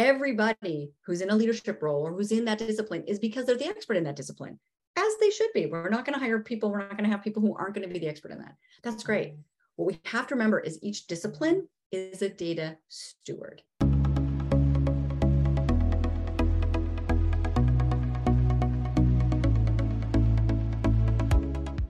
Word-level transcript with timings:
everybody 0.00 0.92
who's 1.02 1.20
in 1.20 1.30
a 1.30 1.36
leadership 1.36 1.82
role 1.82 2.06
or 2.06 2.12
who's 2.12 2.32
in 2.32 2.46
that 2.46 2.58
discipline 2.58 3.04
is 3.06 3.18
because 3.18 3.44
they're 3.44 3.56
the 3.56 3.66
expert 3.66 3.96
in 3.96 4.04
that 4.04 4.16
discipline, 4.16 4.58
as 4.96 5.12
they 5.20 5.30
should 5.30 5.52
be. 5.52 5.66
We're 5.66 5.90
not 5.90 6.04
going 6.04 6.14
to 6.14 6.24
hire 6.24 6.40
people, 6.40 6.70
we're 6.70 6.78
not 6.78 6.96
going 6.96 7.04
to 7.04 7.10
have 7.10 7.22
people 7.22 7.42
who 7.42 7.54
aren't 7.54 7.74
going 7.74 7.86
to 7.86 7.92
be 7.92 8.00
the 8.00 8.08
expert 8.08 8.32
in 8.32 8.38
that. 8.38 8.54
That's 8.82 9.04
great. 9.04 9.34
What 9.76 9.86
we 9.86 10.00
have 10.06 10.26
to 10.28 10.34
remember 10.34 10.58
is 10.58 10.78
each 10.82 11.06
discipline 11.06 11.68
is 11.92 12.22
a 12.22 12.28
data 12.28 12.78
steward. 12.88 13.62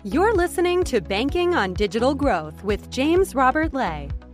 You're 0.03 0.35
listening 0.35 0.83
to 0.85 1.01
Banking 1.01 1.55
on 1.55 1.75
Digital 1.75 2.15
Growth 2.15 2.65
with 2.65 2.91
James 2.91 3.35
Robert 3.37 3.73
Lay 3.73 4.09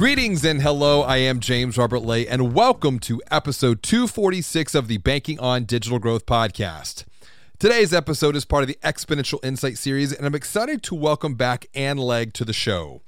Greetings 0.00 0.46
and 0.46 0.62
hello. 0.62 1.02
I 1.02 1.18
am 1.18 1.40
James 1.40 1.76
Robert 1.76 1.98
Lay, 1.98 2.26
and 2.26 2.54
welcome 2.54 3.00
to 3.00 3.20
episode 3.30 3.82
246 3.82 4.74
of 4.74 4.88
the 4.88 4.96
Banking 4.96 5.38
on 5.38 5.64
Digital 5.64 5.98
Growth 5.98 6.24
podcast. 6.24 7.04
Today's 7.58 7.92
episode 7.92 8.34
is 8.34 8.46
part 8.46 8.62
of 8.62 8.68
the 8.68 8.78
Exponential 8.82 9.44
Insight 9.44 9.76
series, 9.76 10.14
and 10.14 10.24
I'm 10.24 10.34
excited 10.34 10.82
to 10.84 10.94
welcome 10.94 11.34
back 11.34 11.66
Anne 11.74 11.98
Legg 11.98 12.32
to 12.32 12.46
the 12.46 12.54
show. 12.54 13.02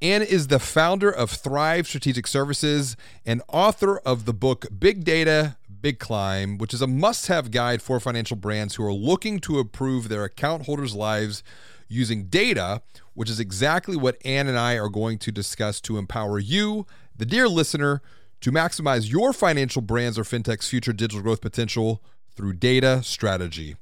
Anne 0.00 0.22
is 0.22 0.46
the 0.46 0.60
founder 0.60 1.10
of 1.10 1.32
Thrive 1.32 1.88
Strategic 1.88 2.28
Services 2.28 2.96
and 3.26 3.42
author 3.48 3.98
of 3.98 4.24
the 4.24 4.32
book 4.32 4.66
Big 4.78 5.02
Data, 5.02 5.56
Big 5.80 5.98
Climb, 5.98 6.58
which 6.58 6.72
is 6.72 6.80
a 6.80 6.86
must 6.86 7.26
have 7.26 7.50
guide 7.50 7.82
for 7.82 7.98
financial 7.98 8.36
brands 8.36 8.76
who 8.76 8.84
are 8.84 8.92
looking 8.92 9.40
to 9.40 9.58
improve 9.58 10.08
their 10.08 10.22
account 10.22 10.66
holders' 10.66 10.94
lives 10.94 11.42
using 11.90 12.24
data, 12.24 12.80
which 13.14 13.28
is 13.28 13.40
exactly 13.40 13.96
what 13.96 14.16
Anne 14.24 14.48
and 14.48 14.58
I 14.58 14.78
are 14.78 14.88
going 14.88 15.18
to 15.18 15.32
discuss 15.32 15.80
to 15.82 15.98
empower 15.98 16.38
you, 16.38 16.86
the 17.16 17.26
dear 17.26 17.48
listener, 17.48 18.00
to 18.40 18.52
maximize 18.52 19.10
your 19.10 19.32
financial 19.32 19.82
brands 19.82 20.18
or 20.18 20.22
fintech's 20.22 20.68
future 20.68 20.92
digital 20.92 21.22
growth 21.22 21.40
potential 21.40 22.02
through 22.34 22.54
data 22.54 23.02
strategy. 23.02 23.76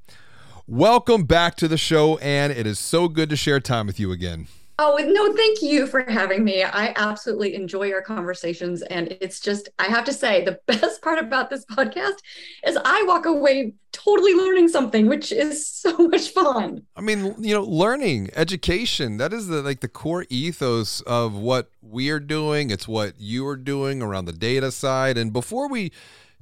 Welcome 0.66 1.24
back 1.24 1.54
to 1.56 1.68
the 1.68 1.78
show, 1.78 2.18
Anne. 2.18 2.50
It 2.50 2.66
is 2.66 2.78
so 2.78 3.08
good 3.08 3.30
to 3.30 3.36
share 3.36 3.60
time 3.60 3.86
with 3.86 4.00
you 4.00 4.10
again. 4.10 4.48
Oh, 4.80 4.96
no, 4.96 5.34
thank 5.34 5.60
you 5.60 5.88
for 5.88 6.02
having 6.02 6.44
me. 6.44 6.62
I 6.62 6.92
absolutely 6.94 7.56
enjoy 7.56 7.90
our 7.92 8.00
conversations. 8.00 8.82
And 8.82 9.08
it's 9.20 9.40
just, 9.40 9.68
I 9.80 9.86
have 9.86 10.04
to 10.04 10.12
say, 10.12 10.44
the 10.44 10.60
best 10.66 11.02
part 11.02 11.18
about 11.18 11.50
this 11.50 11.64
podcast 11.64 12.18
is 12.64 12.78
I 12.84 13.02
walk 13.02 13.26
away 13.26 13.74
totally 13.90 14.34
learning 14.34 14.68
something, 14.68 15.08
which 15.08 15.32
is 15.32 15.66
so 15.66 15.96
much 16.08 16.28
fun. 16.28 16.82
I 16.94 17.00
mean, 17.00 17.34
you 17.40 17.54
know, 17.54 17.64
learning, 17.64 18.30
education, 18.36 19.16
that 19.16 19.32
is 19.32 19.48
the 19.48 19.62
like 19.62 19.80
the 19.80 19.88
core 19.88 20.26
ethos 20.30 21.00
of 21.00 21.34
what 21.34 21.70
we 21.82 22.10
are 22.10 22.20
doing. 22.20 22.70
It's 22.70 22.86
what 22.86 23.14
you 23.18 23.44
are 23.48 23.56
doing 23.56 24.00
around 24.00 24.26
the 24.26 24.32
data 24.32 24.70
side. 24.70 25.18
And 25.18 25.32
before 25.32 25.68
we 25.68 25.90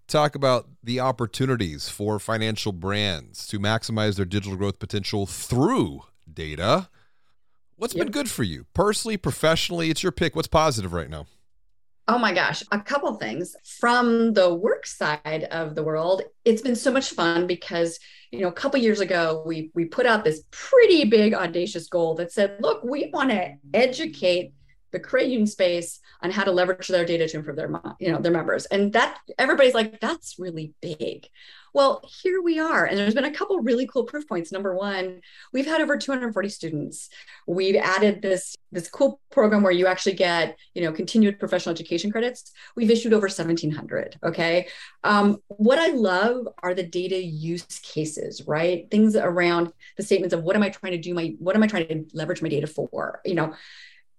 talk 0.08 0.34
about 0.34 0.68
the 0.84 1.00
opportunities 1.00 1.88
for 1.88 2.18
financial 2.18 2.72
brands 2.72 3.46
to 3.46 3.58
maximize 3.58 4.16
their 4.16 4.26
digital 4.26 4.58
growth 4.58 4.78
potential 4.78 5.24
through 5.24 6.02
data, 6.30 6.90
What's 7.76 7.94
yep. 7.94 8.06
been 8.06 8.12
good 8.12 8.30
for 8.30 8.42
you 8.42 8.66
personally, 8.72 9.16
professionally? 9.16 9.90
It's 9.90 10.02
your 10.02 10.12
pick. 10.12 10.34
What's 10.34 10.48
positive 10.48 10.92
right 10.92 11.10
now? 11.10 11.26
Oh 12.08 12.18
my 12.18 12.32
gosh, 12.32 12.62
a 12.70 12.80
couple 12.80 13.12
things. 13.16 13.56
From 13.80 14.32
the 14.32 14.54
work 14.54 14.86
side 14.86 15.48
of 15.50 15.74
the 15.74 15.82
world, 15.82 16.22
it's 16.44 16.62
been 16.62 16.76
so 16.76 16.92
much 16.92 17.10
fun 17.10 17.46
because, 17.46 17.98
you 18.30 18.40
know, 18.40 18.48
a 18.48 18.52
couple 18.52 18.78
years 18.80 19.00
ago 19.00 19.42
we 19.44 19.70
we 19.74 19.84
put 19.86 20.06
out 20.06 20.24
this 20.24 20.44
pretty 20.50 21.04
big 21.04 21.34
audacious 21.34 21.88
goal 21.88 22.14
that 22.14 22.32
said, 22.32 22.56
look, 22.60 22.82
we 22.84 23.10
want 23.12 23.30
to 23.30 23.54
educate 23.74 24.52
the 24.98 25.26
union 25.26 25.46
space 25.46 26.00
on 26.22 26.30
how 26.30 26.44
to 26.44 26.52
leverage 26.52 26.88
their 26.88 27.04
data 27.04 27.28
to 27.28 27.36
improve 27.36 27.56
their 27.56 27.70
you 28.00 28.10
know 28.10 28.18
their 28.18 28.32
members 28.32 28.66
and 28.66 28.92
that 28.92 29.18
everybody's 29.38 29.74
like 29.74 30.00
that's 30.00 30.38
really 30.38 30.74
big 30.80 31.28
well, 31.76 32.00
here 32.22 32.40
we 32.40 32.58
are. 32.58 32.86
And 32.86 32.96
there's 32.96 33.12
been 33.12 33.26
a 33.26 33.30
couple 33.30 33.60
really 33.60 33.86
cool 33.86 34.04
proof 34.04 34.26
points. 34.26 34.50
Number 34.50 34.74
one, 34.74 35.20
we've 35.52 35.66
had 35.66 35.82
over 35.82 35.98
240 35.98 36.48
students. 36.48 37.10
We've 37.46 37.76
added 37.76 38.22
this, 38.22 38.56
this 38.72 38.88
cool 38.88 39.20
program 39.30 39.62
where 39.62 39.72
you 39.72 39.86
actually 39.86 40.14
get, 40.14 40.56
you 40.72 40.80
know, 40.80 40.90
continued 40.90 41.38
professional 41.38 41.74
education 41.74 42.10
credits. 42.10 42.50
We've 42.76 42.90
issued 42.90 43.12
over 43.12 43.26
1700. 43.26 44.16
Okay. 44.24 44.68
Um, 45.04 45.42
what 45.48 45.78
I 45.78 45.88
love 45.88 46.48
are 46.62 46.72
the 46.72 46.82
data 46.82 47.22
use 47.22 47.66
cases, 47.82 48.46
right? 48.46 48.90
Things 48.90 49.14
around 49.14 49.70
the 49.98 50.02
statements 50.02 50.32
of 50.32 50.44
what 50.44 50.56
am 50.56 50.62
I 50.62 50.70
trying 50.70 50.92
to 50.92 50.98
do 50.98 51.12
my, 51.12 51.34
what 51.38 51.56
am 51.56 51.62
I 51.62 51.66
trying 51.66 51.88
to 51.88 52.06
leverage 52.14 52.40
my 52.40 52.48
data 52.48 52.68
for? 52.68 53.20
You 53.26 53.34
know, 53.34 53.54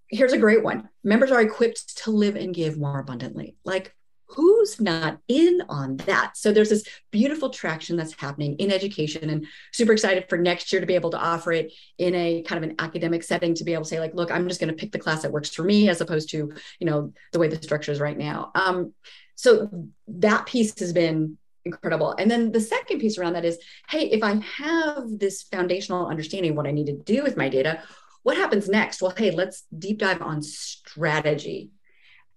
here's 0.09 0.33
a 0.33 0.37
great 0.37 0.63
one. 0.63 0.89
Members 1.03 1.31
are 1.31 1.41
equipped 1.41 1.97
to 2.03 2.11
live 2.11 2.35
and 2.35 2.53
give 2.53 2.77
more 2.77 2.99
abundantly. 2.99 3.55
Like 3.65 3.93
who's 4.27 4.79
not 4.79 5.19
in 5.27 5.61
on 5.69 5.97
that? 5.97 6.35
So 6.35 6.51
there's 6.51 6.69
this 6.69 6.87
beautiful 7.11 7.49
traction 7.49 7.95
that's 7.95 8.13
happening 8.13 8.55
in 8.55 8.71
education 8.71 9.29
and 9.29 9.47
super 9.71 9.93
excited 9.93 10.25
for 10.27 10.37
next 10.37 10.71
year 10.71 10.81
to 10.81 10.87
be 10.87 10.95
able 10.95 11.11
to 11.11 11.17
offer 11.19 11.53
it 11.53 11.71
in 11.97 12.13
a 12.13 12.41
kind 12.43 12.63
of 12.63 12.69
an 12.69 12.75
academic 12.79 13.23
setting 13.23 13.53
to 13.55 13.63
be 13.63 13.73
able 13.73 13.83
to 13.83 13.89
say 13.89 13.99
like, 13.99 14.13
look, 14.13 14.31
I'm 14.31 14.47
just 14.47 14.59
going 14.59 14.73
to 14.73 14.79
pick 14.79 14.91
the 14.91 14.99
class 14.99 15.21
that 15.21 15.31
works 15.31 15.49
for 15.49 15.63
me 15.63 15.87
as 15.89 16.01
opposed 16.01 16.29
to, 16.31 16.53
you 16.79 16.87
know, 16.87 17.13
the 17.31 17.39
way 17.39 17.47
the 17.47 17.61
structure 17.61 17.91
is 17.91 18.01
right 18.01 18.17
now. 18.17 18.51
Um, 18.53 18.93
so 19.35 19.69
that 20.07 20.45
piece 20.45 20.77
has 20.79 20.91
been 20.91 21.37
incredible. 21.63 22.13
And 22.17 22.29
then 22.29 22.51
the 22.51 22.61
second 22.61 22.99
piece 22.99 23.17
around 23.17 23.33
that 23.33 23.45
is, 23.45 23.57
hey, 23.89 24.09
if 24.09 24.23
I 24.23 24.41
have 24.57 25.03
this 25.07 25.43
foundational 25.43 26.07
understanding 26.07 26.51
of 26.51 26.57
what 26.57 26.67
I 26.67 26.71
need 26.71 26.87
to 26.87 26.97
do 26.97 27.23
with 27.23 27.37
my 27.37 27.47
data, 27.47 27.81
what 28.27 28.35
happens 28.35 28.67
next? 28.67 29.01
Well, 29.01 29.13
hey, 29.15 29.31
let's 29.31 29.63
deep 29.79 29.99
dive 29.99 30.21
on 30.21 30.41
strategy 30.41 31.71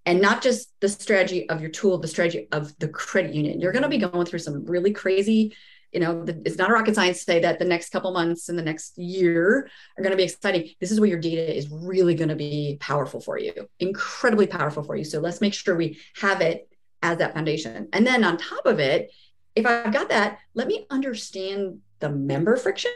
and 0.06 0.20
not 0.20 0.40
just 0.40 0.72
the 0.78 0.88
strategy 0.88 1.48
of 1.50 1.60
your 1.60 1.70
tool, 1.70 1.98
the 1.98 2.06
strategy 2.06 2.46
of 2.52 2.78
the 2.78 2.86
credit 2.86 3.34
union. 3.34 3.60
You're 3.60 3.72
going 3.72 3.82
to 3.82 3.88
be 3.88 3.98
going 3.98 4.24
through 4.24 4.38
some 4.38 4.64
really 4.66 4.92
crazy, 4.92 5.52
you 5.90 5.98
know, 5.98 6.24
the, 6.24 6.40
it's 6.46 6.56
not 6.56 6.70
a 6.70 6.72
rocket 6.72 6.94
science 6.94 7.18
to 7.18 7.24
say 7.24 7.40
that 7.40 7.58
the 7.58 7.64
next 7.64 7.90
couple 7.90 8.12
months 8.12 8.48
and 8.48 8.56
the 8.56 8.62
next 8.62 8.98
year 8.98 9.68
are 9.98 10.02
going 10.04 10.12
to 10.12 10.16
be 10.16 10.22
exciting. 10.22 10.70
This 10.78 10.92
is 10.92 11.00
where 11.00 11.08
your 11.08 11.18
data 11.18 11.56
is 11.56 11.68
really 11.68 12.14
going 12.14 12.28
to 12.28 12.36
be 12.36 12.76
powerful 12.78 13.20
for 13.20 13.36
you, 13.36 13.52
incredibly 13.80 14.46
powerful 14.46 14.84
for 14.84 14.94
you. 14.94 15.02
So 15.02 15.18
let's 15.18 15.40
make 15.40 15.54
sure 15.54 15.74
we 15.74 15.98
have 16.20 16.40
it 16.40 16.68
as 17.02 17.18
that 17.18 17.34
foundation. 17.34 17.88
And 17.92 18.06
then 18.06 18.22
on 18.22 18.36
top 18.36 18.64
of 18.64 18.78
it, 18.78 19.10
if 19.56 19.66
I've 19.66 19.92
got 19.92 20.10
that, 20.10 20.38
let 20.54 20.68
me 20.68 20.86
understand 20.88 21.80
the 21.98 22.10
member 22.10 22.56
friction. 22.56 22.92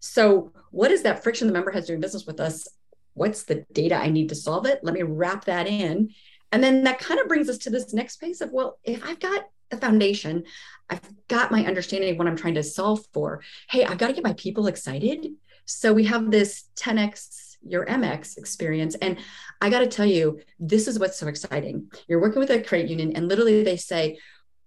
So, 0.00 0.52
what 0.70 0.90
is 0.90 1.02
that 1.02 1.22
friction 1.22 1.46
the 1.46 1.52
member 1.52 1.70
has 1.70 1.86
doing 1.86 2.00
business 2.00 2.26
with 2.26 2.40
us? 2.40 2.66
What's 3.14 3.44
the 3.44 3.64
data 3.72 3.94
I 3.96 4.08
need 4.08 4.30
to 4.30 4.34
solve 4.34 4.66
it? 4.66 4.80
Let 4.82 4.94
me 4.94 5.02
wrap 5.02 5.44
that 5.44 5.66
in 5.66 6.10
and 6.52 6.62
then 6.62 6.84
that 6.84 6.98
kind 6.98 7.20
of 7.20 7.28
brings 7.28 7.48
us 7.48 7.58
to 7.58 7.70
this 7.70 7.92
next 7.92 8.16
phase 8.16 8.40
of 8.40 8.50
well, 8.50 8.78
if 8.84 9.04
I've 9.04 9.20
got 9.20 9.48
the 9.70 9.76
foundation, 9.76 10.44
I've 10.88 11.00
got 11.28 11.52
my 11.52 11.64
understanding 11.64 12.10
of 12.10 12.16
what 12.16 12.26
I'm 12.26 12.36
trying 12.36 12.54
to 12.54 12.62
solve 12.62 13.06
for. 13.12 13.42
Hey, 13.68 13.84
I've 13.84 13.98
got 13.98 14.08
to 14.08 14.12
get 14.12 14.24
my 14.24 14.32
people 14.34 14.66
excited. 14.66 15.28
So 15.64 15.92
we 15.92 16.04
have 16.04 16.30
this 16.30 16.64
10x 16.76 17.46
your 17.62 17.84
MX 17.84 18.38
experience. 18.38 18.94
And 18.96 19.18
I 19.60 19.68
got 19.68 19.80
to 19.80 19.86
tell 19.86 20.06
you, 20.06 20.40
this 20.58 20.88
is 20.88 20.98
what's 20.98 21.18
so 21.18 21.28
exciting. 21.28 21.90
You're 22.08 22.20
working 22.20 22.40
with 22.40 22.50
a 22.50 22.62
credit 22.62 22.88
union, 22.88 23.12
and 23.14 23.28
literally 23.28 23.62
they 23.62 23.76
say, 23.76 24.18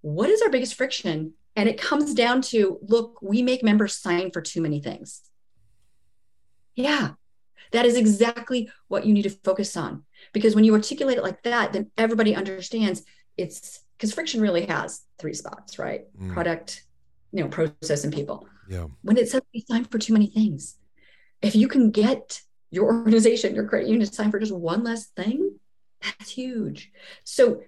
What 0.01 0.29
is 0.29 0.43
our 0.43 0.51
biggest 0.51 0.75
friction? 0.75 1.33
And 1.55 1.69
it 1.69 1.79
comes 1.79 2.13
down 2.13 2.41
to 2.43 2.79
look, 2.81 3.19
we 3.21 3.41
make 3.41 3.63
members 3.63 3.95
sign 3.95 4.31
for 4.31 4.41
too 4.41 4.61
many 4.61 4.81
things. 4.81 5.21
Yeah, 6.75 7.11
that 7.71 7.85
is 7.85 7.95
exactly 7.95 8.69
what 8.87 9.05
you 9.05 9.13
need 9.13 9.23
to 9.23 9.29
focus 9.29 9.77
on. 9.77 10.03
Because 10.31 10.55
when 10.55 10.63
you 10.63 10.73
articulate 10.73 11.17
it 11.17 11.23
like 11.23 11.43
that, 11.43 11.73
then 11.73 11.91
everybody 11.97 12.35
understands 12.35 13.03
it's 13.37 13.81
because 13.97 14.13
friction 14.13 14.41
really 14.41 14.65
has 14.65 15.01
three 15.19 15.33
spots, 15.33 15.79
right? 15.79 16.05
Mm. 16.19 16.33
Product, 16.33 16.83
you 17.31 17.43
know, 17.43 17.49
process, 17.49 18.03
and 18.03 18.13
people. 18.13 18.47
Yeah. 18.69 18.87
When 19.01 19.17
it 19.17 19.29
says 19.29 19.41
we 19.53 19.65
sign 19.67 19.85
for 19.85 19.97
too 19.97 20.13
many 20.13 20.27
things, 20.27 20.75
if 21.41 21.55
you 21.55 21.67
can 21.67 21.91
get 21.91 22.41
your 22.71 22.85
organization, 22.85 23.55
your 23.55 23.67
credit 23.67 23.87
union 23.87 24.07
to 24.07 24.13
sign 24.13 24.31
for 24.31 24.39
just 24.39 24.53
one 24.53 24.83
less 24.83 25.07
thing, 25.07 25.57
that's 26.01 26.31
huge. 26.31 26.91
So 27.23 27.61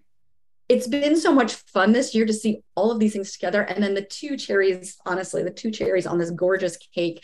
it's 0.67 0.87
been 0.87 1.15
so 1.15 1.33
much 1.33 1.53
fun 1.53 1.91
this 1.91 2.15
year 2.15 2.25
to 2.25 2.33
see 2.33 2.63
all 2.75 2.91
of 2.91 2.99
these 2.99 3.13
things 3.13 3.31
together. 3.31 3.61
And 3.61 3.83
then 3.83 3.93
the 3.93 4.01
two 4.01 4.37
cherries, 4.37 4.97
honestly, 5.05 5.43
the 5.43 5.51
two 5.51 5.71
cherries 5.71 6.07
on 6.07 6.17
this 6.17 6.31
gorgeous 6.31 6.77
cake 6.77 7.23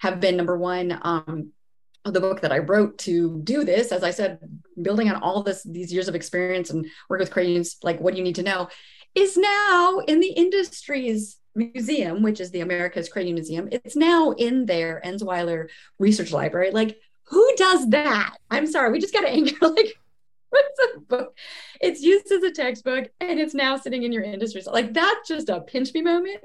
have 0.00 0.18
been 0.20 0.36
number 0.36 0.56
one, 0.56 0.98
um, 1.02 1.52
the 2.04 2.20
book 2.20 2.40
that 2.40 2.52
I 2.52 2.58
wrote 2.58 2.98
to 2.98 3.40
do 3.44 3.62
this, 3.62 3.92
as 3.92 4.02
I 4.02 4.10
said, 4.10 4.38
building 4.80 5.10
on 5.10 5.22
all 5.22 5.42
this 5.42 5.62
these 5.62 5.92
years 5.92 6.08
of 6.08 6.14
experience 6.14 6.70
and 6.70 6.86
work 7.08 7.20
with 7.20 7.36
unions, 7.36 7.76
like 7.82 8.00
what 8.00 8.12
do 8.12 8.18
you 8.18 8.24
need 8.24 8.36
to 8.36 8.42
know, 8.42 8.68
is 9.14 9.36
now 9.36 9.98
in 10.08 10.20
the 10.20 10.32
industries 10.32 11.36
museum, 11.54 12.22
which 12.22 12.40
is 12.40 12.50
the 12.50 12.60
America's 12.60 13.08
Credit 13.08 13.32
Museum. 13.32 13.68
It's 13.70 13.96
now 13.96 14.30
in 14.30 14.66
their 14.66 15.02
Ensweiler 15.04 15.68
Research 15.98 16.32
Library. 16.32 16.70
Like, 16.70 16.98
who 17.24 17.54
does 17.56 17.90
that? 17.90 18.36
I'm 18.50 18.66
sorry, 18.66 18.90
we 18.90 19.00
just 19.00 19.12
got 19.12 19.22
to 19.22 19.30
anchor 19.32 19.68
like 19.68 19.94
what's 20.50 20.78
a 20.94 21.00
book? 21.00 21.36
It's 21.80 22.02
used 22.02 22.30
as 22.30 22.42
a 22.42 22.52
textbook 22.52 23.08
and 23.20 23.40
it's 23.40 23.54
now 23.54 23.76
sitting 23.76 24.02
in 24.02 24.12
your 24.12 24.22
industry. 24.22 24.60
So 24.60 24.72
like 24.72 24.92
that's 24.92 25.28
just 25.28 25.48
a 25.48 25.60
pinch 25.60 25.94
me 25.94 26.02
moment. 26.02 26.40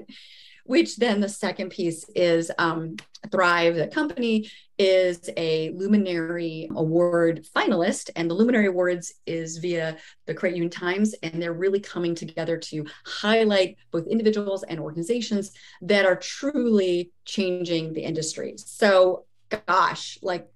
Which 0.64 0.96
then 0.96 1.20
the 1.20 1.28
second 1.28 1.70
piece 1.70 2.04
is 2.16 2.50
um, 2.58 2.96
Thrive, 3.30 3.76
the 3.76 3.86
company 3.86 4.50
is 4.78 5.30
a 5.36 5.70
Luminary 5.70 6.68
Award 6.74 7.46
finalist, 7.54 8.10
and 8.16 8.28
the 8.28 8.34
Luminary 8.34 8.66
Awards 8.66 9.14
is 9.26 9.58
via 9.58 9.96
the 10.26 10.34
Credit 10.34 10.56
Union 10.56 10.70
Times, 10.70 11.14
and 11.22 11.40
they're 11.40 11.52
really 11.52 11.78
coming 11.78 12.16
together 12.16 12.56
to 12.58 12.84
highlight 13.04 13.76
both 13.92 14.08
individuals 14.08 14.64
and 14.64 14.80
organizations 14.80 15.52
that 15.82 16.04
are 16.04 16.16
truly 16.16 17.12
changing 17.24 17.92
the 17.92 18.02
industry. 18.02 18.54
So, 18.56 19.26
gosh, 19.68 20.18
like 20.20 20.48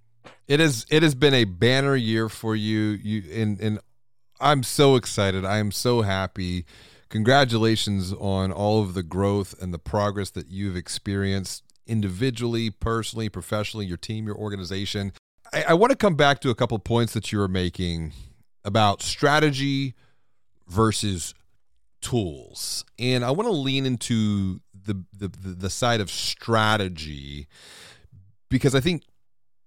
it 0.48 0.60
is 0.60 0.86
it 0.90 1.02
has 1.02 1.14
been 1.14 1.34
a 1.34 1.44
banner 1.44 1.96
year 1.96 2.28
for 2.28 2.56
you. 2.56 2.98
You 3.02 3.22
and 3.32 3.60
and 3.60 3.78
I'm 4.40 4.62
so 4.62 4.96
excited. 4.96 5.44
I 5.44 5.58
am 5.58 5.70
so 5.70 6.02
happy. 6.02 6.64
Congratulations 7.08 8.12
on 8.14 8.52
all 8.52 8.82
of 8.82 8.94
the 8.94 9.02
growth 9.02 9.54
and 9.60 9.74
the 9.74 9.78
progress 9.78 10.30
that 10.30 10.48
you've 10.48 10.76
experienced 10.76 11.64
individually, 11.86 12.70
personally, 12.70 13.28
professionally, 13.28 13.84
your 13.84 13.96
team, 13.96 14.26
your 14.26 14.36
organization. 14.36 15.12
I, 15.52 15.64
I 15.70 15.74
want 15.74 15.90
to 15.90 15.96
come 15.96 16.14
back 16.14 16.40
to 16.40 16.50
a 16.50 16.54
couple 16.54 16.78
points 16.78 17.12
that 17.14 17.32
you 17.32 17.38
were 17.38 17.48
making 17.48 18.12
about 18.64 19.02
strategy 19.02 19.94
versus 20.68 21.34
tools. 22.00 22.84
And 22.98 23.24
I 23.24 23.30
want 23.32 23.48
to 23.48 23.54
lean 23.54 23.86
into 23.86 24.60
the, 24.72 25.02
the 25.16 25.28
the 25.28 25.70
side 25.70 26.00
of 26.00 26.10
strategy 26.10 27.48
because 28.48 28.74
I 28.74 28.80
think 28.80 29.02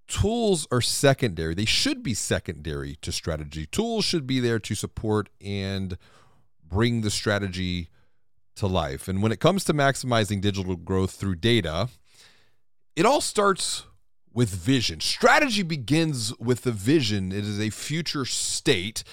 tools 0.08 0.68
are 0.72 0.82
secondary. 0.82 1.54
They 1.54 1.66
should 1.66 2.04
be 2.04 2.14
secondary 2.14 2.98
to 3.02 3.12
strategy. 3.12 3.66
Tools 3.66 4.06
should 4.06 4.28
be 4.28 4.40
there 4.40 4.60
to 4.60 4.76
support 4.76 5.30
and 5.42 5.98
bring 6.68 7.02
the 7.02 7.12
strategy 7.12 7.90
to 8.56 8.68
life. 8.68 9.08
And 9.08 9.24
when 9.24 9.32
it 9.32 9.40
comes 9.40 9.64
to 9.66 9.74
maximizing 9.74 10.42
digital 10.42 10.76
growth 10.76 11.12
through 11.12 11.36
data, 11.36 11.90
it 12.96 13.06
all 13.06 13.22
starts 13.22 13.86
with 14.34 14.50
vision. 14.50 15.00
Strategy 15.00 15.64
begins 15.64 16.38
with 16.40 16.64
the 16.64 16.72
vision, 16.72 17.32
it 17.32 17.46
is 17.46 17.60
a 17.60 17.70
future 17.70 18.26
state. 18.26 19.04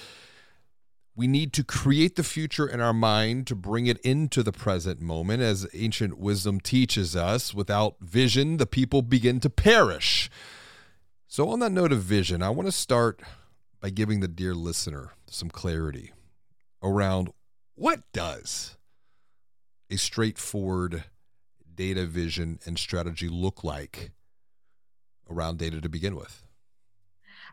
We 1.13 1.27
need 1.27 1.51
to 1.53 1.63
create 1.63 2.15
the 2.15 2.23
future 2.23 2.65
in 2.65 2.79
our 2.79 2.93
mind 2.93 3.45
to 3.47 3.55
bring 3.55 3.85
it 3.85 3.97
into 3.99 4.41
the 4.43 4.53
present 4.53 5.01
moment, 5.01 5.43
as 5.43 5.67
ancient 5.73 6.17
wisdom 6.17 6.59
teaches 6.61 7.15
us. 7.15 7.53
Without 7.53 7.95
vision, 7.99 8.57
the 8.57 8.65
people 8.65 9.01
begin 9.01 9.39
to 9.41 9.49
perish. 9.49 10.29
So, 11.31 11.47
on 11.47 11.59
that 11.59 11.71
note 11.71 11.93
of 11.93 12.01
vision, 12.01 12.43
I 12.43 12.49
want 12.49 12.67
to 12.67 12.73
start 12.73 13.21
by 13.79 13.89
giving 13.89 14.19
the 14.19 14.27
dear 14.27 14.53
listener 14.53 15.11
some 15.27 15.49
clarity 15.49 16.11
around 16.83 17.31
what 17.73 18.01
does 18.11 18.75
a 19.89 19.95
straightforward 19.95 21.05
data 21.73 22.05
vision 22.05 22.59
and 22.65 22.77
strategy 22.77 23.29
look 23.29 23.63
like 23.63 24.11
around 25.29 25.57
data 25.57 25.79
to 25.79 25.87
begin 25.87 26.17
with? 26.17 26.45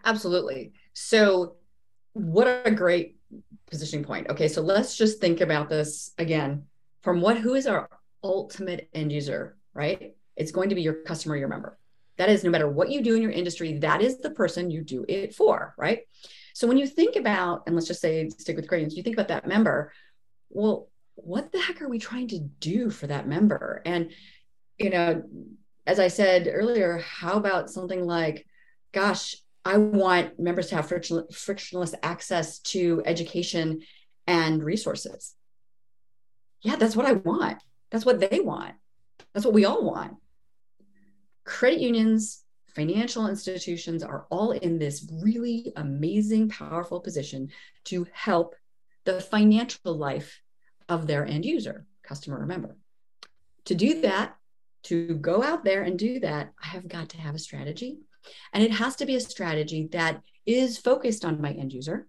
Absolutely. 0.04 0.72
So, 0.92 1.58
what 2.14 2.62
a 2.64 2.72
great 2.72 3.18
positioning 3.70 4.04
point. 4.04 4.28
Okay, 4.28 4.48
so 4.48 4.60
let's 4.60 4.96
just 4.96 5.20
think 5.20 5.40
about 5.40 5.68
this 5.68 6.14
again 6.18 6.64
from 7.02 7.20
what 7.20 7.38
who 7.38 7.54
is 7.54 7.68
our 7.68 7.88
ultimate 8.24 8.88
end 8.92 9.12
user, 9.12 9.56
right? 9.72 10.16
It's 10.34 10.50
going 10.50 10.70
to 10.70 10.74
be 10.74 10.82
your 10.82 11.04
customer, 11.04 11.36
your 11.36 11.46
member. 11.46 11.78
That 12.18 12.28
is, 12.28 12.44
no 12.44 12.50
matter 12.50 12.68
what 12.68 12.90
you 12.90 13.00
do 13.00 13.14
in 13.14 13.22
your 13.22 13.30
industry, 13.30 13.78
that 13.78 14.02
is 14.02 14.18
the 14.18 14.30
person 14.30 14.70
you 14.70 14.82
do 14.82 15.04
it 15.08 15.34
for, 15.34 15.74
right? 15.78 16.00
So 16.52 16.66
when 16.66 16.76
you 16.76 16.86
think 16.86 17.14
about, 17.14 17.62
and 17.66 17.74
let's 17.74 17.86
just 17.86 18.00
say 18.00 18.28
stick 18.28 18.56
with 18.56 18.66
gradients, 18.66 18.96
you 18.96 19.02
think 19.04 19.16
about 19.16 19.28
that 19.28 19.46
member, 19.46 19.92
well, 20.50 20.88
what 21.14 21.52
the 21.52 21.60
heck 21.60 21.80
are 21.80 21.88
we 21.88 21.98
trying 21.98 22.28
to 22.28 22.40
do 22.40 22.90
for 22.90 23.06
that 23.06 23.28
member? 23.28 23.82
And, 23.86 24.10
you 24.78 24.90
know, 24.90 25.22
as 25.86 26.00
I 26.00 26.08
said 26.08 26.50
earlier, 26.52 26.98
how 26.98 27.34
about 27.34 27.70
something 27.70 28.04
like, 28.04 28.44
gosh, 28.92 29.36
I 29.64 29.76
want 29.76 30.40
members 30.40 30.68
to 30.68 30.76
have 30.76 30.88
friction, 30.88 31.24
frictionless 31.32 31.94
access 32.02 32.58
to 32.60 33.02
education 33.04 33.82
and 34.26 34.62
resources. 34.62 35.34
Yeah, 36.62 36.76
that's 36.76 36.96
what 36.96 37.06
I 37.06 37.12
want. 37.12 37.62
That's 37.90 38.04
what 38.04 38.18
they 38.18 38.40
want. 38.40 38.74
That's 39.32 39.44
what 39.46 39.54
we 39.54 39.64
all 39.64 39.84
want 39.84 40.14
credit 41.48 41.80
unions, 41.80 42.44
financial 42.66 43.26
institutions 43.26 44.02
are 44.02 44.26
all 44.30 44.50
in 44.52 44.78
this 44.78 45.10
really 45.22 45.72
amazing, 45.76 46.50
powerful 46.50 47.00
position 47.00 47.48
to 47.84 48.06
help 48.12 48.54
the 49.04 49.18
financial 49.18 49.96
life 49.96 50.42
of 50.90 51.06
their 51.06 51.24
end 51.24 51.46
user, 51.46 51.86
customer 52.02 52.38
or 52.38 52.44
member. 52.44 52.76
To 53.64 53.74
do 53.74 54.02
that, 54.02 54.36
to 54.84 55.14
go 55.14 55.42
out 55.42 55.64
there 55.64 55.82
and 55.84 55.98
do 55.98 56.20
that, 56.20 56.52
I 56.62 56.66
have 56.66 56.86
got 56.86 57.08
to 57.10 57.18
have 57.18 57.34
a 57.34 57.38
strategy. 57.38 57.96
And 58.52 58.62
it 58.62 58.72
has 58.72 58.94
to 58.96 59.06
be 59.06 59.16
a 59.16 59.20
strategy 59.20 59.88
that 59.92 60.20
is 60.44 60.76
focused 60.76 61.24
on 61.24 61.40
my 61.40 61.52
end 61.52 61.72
user, 61.72 62.06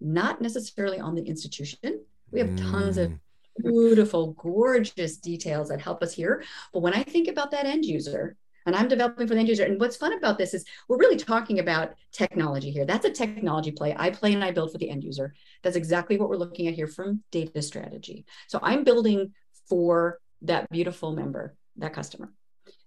not 0.00 0.40
necessarily 0.40 1.00
on 1.00 1.16
the 1.16 1.24
institution. 1.24 2.04
We 2.30 2.38
have 2.38 2.54
tons 2.56 2.96
of 2.96 3.10
mm. 3.10 3.18
beautiful, 3.60 4.34
gorgeous 4.34 5.16
details 5.16 5.68
that 5.68 5.80
help 5.80 6.00
us 6.00 6.12
here. 6.14 6.44
But 6.72 6.80
when 6.80 6.94
I 6.94 7.02
think 7.02 7.26
about 7.26 7.50
that 7.50 7.66
end 7.66 7.84
user, 7.84 8.36
and 8.68 8.76
I'm 8.76 8.86
developing 8.86 9.26
for 9.26 9.34
the 9.34 9.40
end 9.40 9.48
user. 9.48 9.64
And 9.64 9.80
what's 9.80 9.96
fun 9.96 10.12
about 10.12 10.38
this 10.38 10.54
is 10.54 10.64
we're 10.88 10.98
really 10.98 11.16
talking 11.16 11.58
about 11.58 11.94
technology 12.12 12.70
here. 12.70 12.84
That's 12.84 13.04
a 13.04 13.10
technology 13.10 13.72
play. 13.72 13.94
I 13.98 14.10
play 14.10 14.32
and 14.34 14.44
I 14.44 14.52
build 14.52 14.70
for 14.70 14.78
the 14.78 14.90
end 14.90 15.02
user. 15.02 15.34
That's 15.62 15.76
exactly 15.76 16.18
what 16.18 16.28
we're 16.28 16.36
looking 16.36 16.68
at 16.68 16.74
here 16.74 16.86
from 16.86 17.22
data 17.30 17.62
strategy. 17.62 18.26
So 18.46 18.60
I'm 18.62 18.84
building 18.84 19.32
for 19.68 20.20
that 20.42 20.70
beautiful 20.70 21.12
member, 21.12 21.56
that 21.78 21.92
customer. 21.94 22.32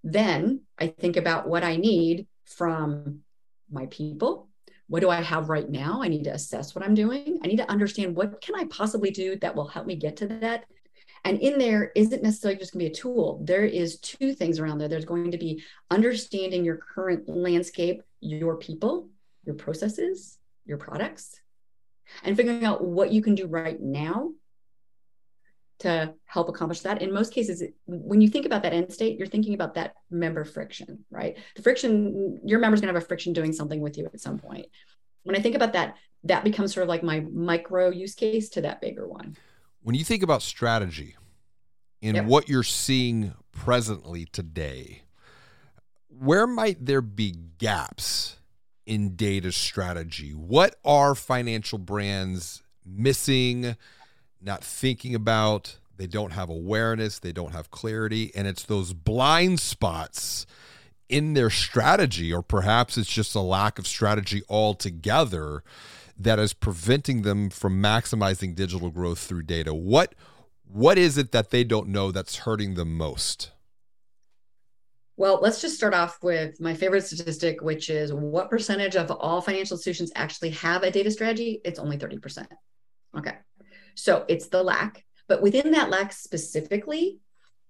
Then 0.04 0.62
I 0.80 0.88
think 0.88 1.18
about 1.18 1.48
what 1.48 1.64
I 1.64 1.76
need 1.76 2.28
from 2.46 3.22
my 3.70 3.88
people. 3.88 4.48
What 4.88 5.02
do 5.02 5.10
I 5.10 5.22
have 5.22 5.50
right 5.50 5.70
now? 5.70 6.02
I 6.04 6.10
need 6.10 6.26
to 6.26 6.34
assess 6.34 6.76
what 6.76 6.84
I'm 6.84 6.96
doing. 6.96 7.40
I 7.44 7.48
need 7.48 7.58
to 7.58 7.70
understand 7.70 8.16
what 8.16 8.42
can 8.42 8.56
I 8.56 8.66
possibly 8.66 9.12
do 9.12 9.38
that 9.38 9.56
will 9.56 9.68
help 9.68 9.88
me 9.88 9.96
get 9.96 10.18
to 10.18 10.28
that 10.28 10.66
and 11.24 11.40
in 11.40 11.60
there 11.60 11.92
isn't 11.96 12.24
necessarily 12.24 12.60
just 12.60 12.74
going 12.74 12.86
to 12.86 12.90
be 12.90 12.94
a 12.94 13.02
tool. 13.02 13.42
There 13.44 13.64
is 13.64 14.00
two 14.00 14.34
things 14.34 14.60
around 14.60 14.80
there. 14.80 14.88
There's 14.88 15.06
going 15.06 15.32
to 15.32 15.38
be 15.38 15.64
understanding 15.90 16.66
your 16.66 16.78
current 16.78 17.30
landscape, 17.30 18.02
your 18.20 18.58
people, 18.58 19.10
your 19.46 19.56
processes, 19.56 20.38
your 20.66 20.78
products, 20.78 21.40
and 22.24 22.36
figuring 22.36 22.66
out 22.66 22.84
what 22.84 23.12
you 23.12 23.22
can 23.22 23.36
do 23.36 23.46
right 23.46 23.80
now 23.80 24.32
to 25.80 26.14
help 26.26 26.50
accomplish 26.50 26.82
that. 26.82 27.02
In 27.02 27.14
most 27.14 27.34
cases, 27.34 27.64
when 27.86 28.22
you 28.22 28.28
think 28.28 28.46
about 28.46 28.64
that 28.64 28.74
end 28.74 28.92
state, 28.92 29.18
you're 29.18 29.28
thinking 29.28 29.54
about 29.54 29.76
that 29.76 29.96
member 30.10 30.44
friction, 30.44 31.06
right? 31.10 31.38
The 31.56 31.62
friction, 31.62 32.40
your 32.44 32.60
member's 32.60 32.82
gonna 32.82 32.94
have 32.94 33.02
a 33.02 33.06
friction 33.06 33.34
doing 33.34 33.54
something 33.54 33.80
with 33.80 33.98
you 33.98 34.06
at 34.06 34.20
some 34.20 34.38
point. 34.38 34.68
When 35.24 35.36
I 35.36 35.40
think 35.40 35.56
about 35.56 35.74
that, 35.74 35.98
that 36.24 36.44
becomes 36.44 36.74
sort 36.74 36.84
of 36.84 36.90
like 36.90 37.04
my 37.04 37.22
micro 37.22 37.90
use 37.90 38.14
case 38.14 38.50
to 38.50 38.62
that 38.62 38.82
bigger 38.82 39.08
one 39.08 39.36
when 39.84 39.96
you 39.96 40.04
think 40.04 40.24
about 40.24 40.42
strategy 40.42 41.16
and 42.02 42.16
yep. 42.16 42.26
what 42.26 42.50
you're 42.50 42.64
seeing 42.64 43.34
presently 43.52 44.26
today, 44.26 45.04
where 46.08 46.48
might 46.48 46.86
there 46.86 47.02
be 47.02 47.36
gaps 47.58 48.38
in 48.86 49.16
data 49.16 49.52
strategy? 49.52 50.32
What 50.32 50.76
are 50.84 51.16
financial 51.16 51.78
brands 51.78 52.62
missing, 52.86 53.76
not 54.42 54.64
thinking 54.64 55.16
about? 55.16 55.78
They 55.98 56.08
don't 56.08 56.32
have 56.32 56.50
awareness, 56.50 57.20
they 57.20 57.32
don't 57.32 57.52
have 57.52 57.70
clarity, 57.70 58.32
and 58.36 58.48
it's 58.48 58.64
those 58.64 58.94
blind 58.94 59.60
spots 59.60 60.48
in 61.10 61.34
their 61.34 61.50
strategy, 61.50 62.34
or 62.34 62.42
perhaps 62.42 62.98
it's 62.98 63.12
just 63.12 63.36
a 63.36 63.42
lack 63.42 63.78
of 63.78 63.86
strategy 63.86 64.42
altogether 64.50 65.64
that 66.24 66.40
is 66.40 66.54
preventing 66.54 67.24
them 67.24 67.50
from 67.50 67.82
maximizing 67.82 68.56
digital 68.56 68.90
growth 68.90 69.20
through 69.20 69.44
data? 69.44 69.74
What 69.74 70.16
what 70.64 70.98
is 70.98 71.18
it 71.18 71.32
that 71.32 71.50
they 71.50 71.64
don't 71.64 71.90
know 71.90 72.12
that's 72.12 72.38
hurting 72.38 72.76
them 72.76 72.96
most? 72.96 73.52
Well, 75.18 75.40
let's 75.42 75.62
just 75.62 75.76
start 75.76 75.94
off 75.94 76.18
with 76.24 76.62
my 76.62 76.74
favorite 76.74 77.04
statistic, 77.04 77.62
which 77.62 77.90
is 77.90 78.14
what 78.14 78.50
percentage 78.50 78.96
of 78.96 79.12
all 79.12 79.42
financial 79.42 79.76
institutions 79.76 80.12
actually 80.16 80.52
have 80.52 80.84
a 80.84 80.90
data 80.90 81.12
strategy? 81.12 81.60
It's 81.66 81.78
only 81.78 81.98
30%. 81.98 82.48
Okay. 83.18 83.36
So 83.96 84.26
it's 84.30 84.48
the 84.48 84.64
lack. 84.64 85.04
But 85.28 85.42
within 85.42 85.72
that 85.72 85.90
lack 85.90 86.14
specifically, 86.14 87.20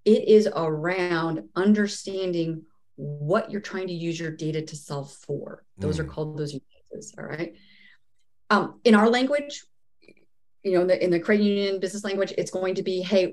it 0.06 0.28
is 0.28 0.48
around 0.56 1.50
understanding 1.56 2.64
what 2.96 3.52
you're 3.52 3.62
trying 3.62 3.88
to 3.88 3.94
use 3.94 4.20
your 4.20 4.32
data 4.32 4.62
to 4.62 4.76
solve 4.76 5.12
for. 5.12 5.66
Those 5.78 5.98
mm. 5.98 6.02
are 6.02 6.06
called 6.06 6.38
those 6.38 6.54
use 6.54 6.62
cases. 6.92 7.16
All 7.18 7.26
right 7.26 7.56
um, 8.52 8.82
in 8.84 8.96
our 8.96 9.10
language, 9.10 9.64
you 10.64 10.74
know, 10.74 10.82
in 10.82 10.88
the, 10.88 11.04
in 11.04 11.10
the 11.10 11.20
credit 11.20 11.44
union 11.44 11.80
business 11.80 12.04
language, 12.04 12.34
it's 12.38 12.52
going 12.52 12.76
to 12.76 12.84
be, 12.84 13.02
hey, 13.02 13.32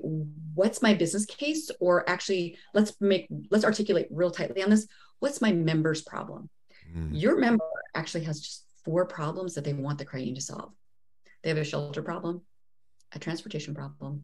what's 0.55 0.81
my 0.81 0.93
business 0.93 1.25
case? 1.25 1.69
Or 1.79 2.09
actually, 2.09 2.57
let's 2.73 2.95
make, 3.01 3.27
let's 3.51 3.65
articulate 3.65 4.07
real 4.09 4.31
tightly 4.31 4.63
on 4.63 4.69
this. 4.69 4.87
What's 5.19 5.41
my 5.41 5.51
member's 5.51 6.01
problem? 6.01 6.49
Mm. 6.95 7.09
Your 7.11 7.37
member 7.37 7.65
actually 7.93 8.23
has 8.23 8.39
just 8.39 8.65
four 8.85 9.05
problems 9.05 9.55
that 9.55 9.65
they 9.65 9.73
want 9.73 9.99
the 9.99 10.05
credit 10.05 10.25
union 10.25 10.39
to 10.39 10.41
solve. 10.41 10.71
They 11.43 11.49
have 11.49 11.57
a 11.57 11.65
shelter 11.65 12.01
problem, 12.01 12.41
a 13.11 13.19
transportation 13.19 13.75
problem, 13.75 14.23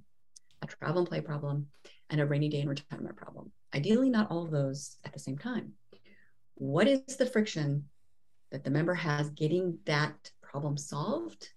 a 0.61 0.67
travel 0.67 0.99
and 0.99 1.07
play 1.07 1.19
problem, 1.19 1.67
and 2.09 2.21
a 2.21 2.25
rainy 2.25 2.47
day 2.47 2.61
and 2.61 2.69
retirement 2.69 3.17
problem. 3.17 3.51
Ideally, 3.73 4.09
not 4.09 4.31
all 4.31 4.45
of 4.45 4.51
those 4.51 4.97
at 5.03 5.11
the 5.11 5.19
same 5.19 5.37
time. 5.37 5.73
What 6.55 6.87
is 6.87 7.17
the 7.17 7.25
friction 7.25 7.89
that 8.51 8.63
the 8.63 8.71
member 8.71 8.93
has 8.93 9.29
getting 9.31 9.79
that 9.85 10.31
problem 10.55 10.77
solved? 10.77 11.49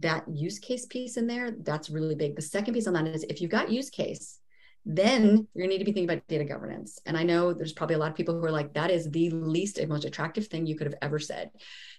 That 0.00 0.22
use 0.28 0.60
case 0.60 0.86
piece 0.86 1.16
in 1.16 1.26
there, 1.26 1.50
that's 1.50 1.90
really 1.90 2.14
big. 2.14 2.36
The 2.36 2.42
second 2.42 2.74
piece 2.74 2.86
on 2.86 2.94
that 2.94 3.08
is 3.08 3.24
if 3.24 3.40
you've 3.40 3.50
got 3.50 3.72
use 3.72 3.90
case, 3.90 4.38
then 4.84 5.48
you're 5.52 5.66
going 5.66 5.70
to 5.70 5.74
need 5.74 5.78
to 5.78 5.84
be 5.84 5.90
thinking 5.90 6.08
about 6.08 6.28
data 6.28 6.44
governance. 6.44 7.00
And 7.06 7.16
I 7.16 7.24
know 7.24 7.52
there's 7.52 7.72
probably 7.72 7.96
a 7.96 7.98
lot 7.98 8.12
of 8.12 8.16
people 8.16 8.38
who 8.38 8.46
are 8.46 8.52
like, 8.52 8.72
that 8.74 8.92
is 8.92 9.10
the 9.10 9.30
least 9.30 9.78
and 9.78 9.88
most 9.88 10.04
attractive 10.04 10.46
thing 10.46 10.64
you 10.64 10.76
could 10.76 10.86
have 10.86 10.94
ever 11.02 11.18
said. 11.18 11.50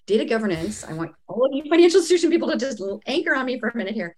Data 0.06 0.24
governance, 0.24 0.86
I 0.86 0.94
want 0.94 1.12
all 1.28 1.46
of 1.46 1.52
you 1.52 1.70
financial 1.70 2.00
institution 2.00 2.30
people 2.30 2.50
to 2.50 2.58
just 2.58 2.82
anchor 3.06 3.36
on 3.36 3.46
me 3.46 3.60
for 3.60 3.68
a 3.68 3.76
minute 3.76 3.94
here. 3.94 4.16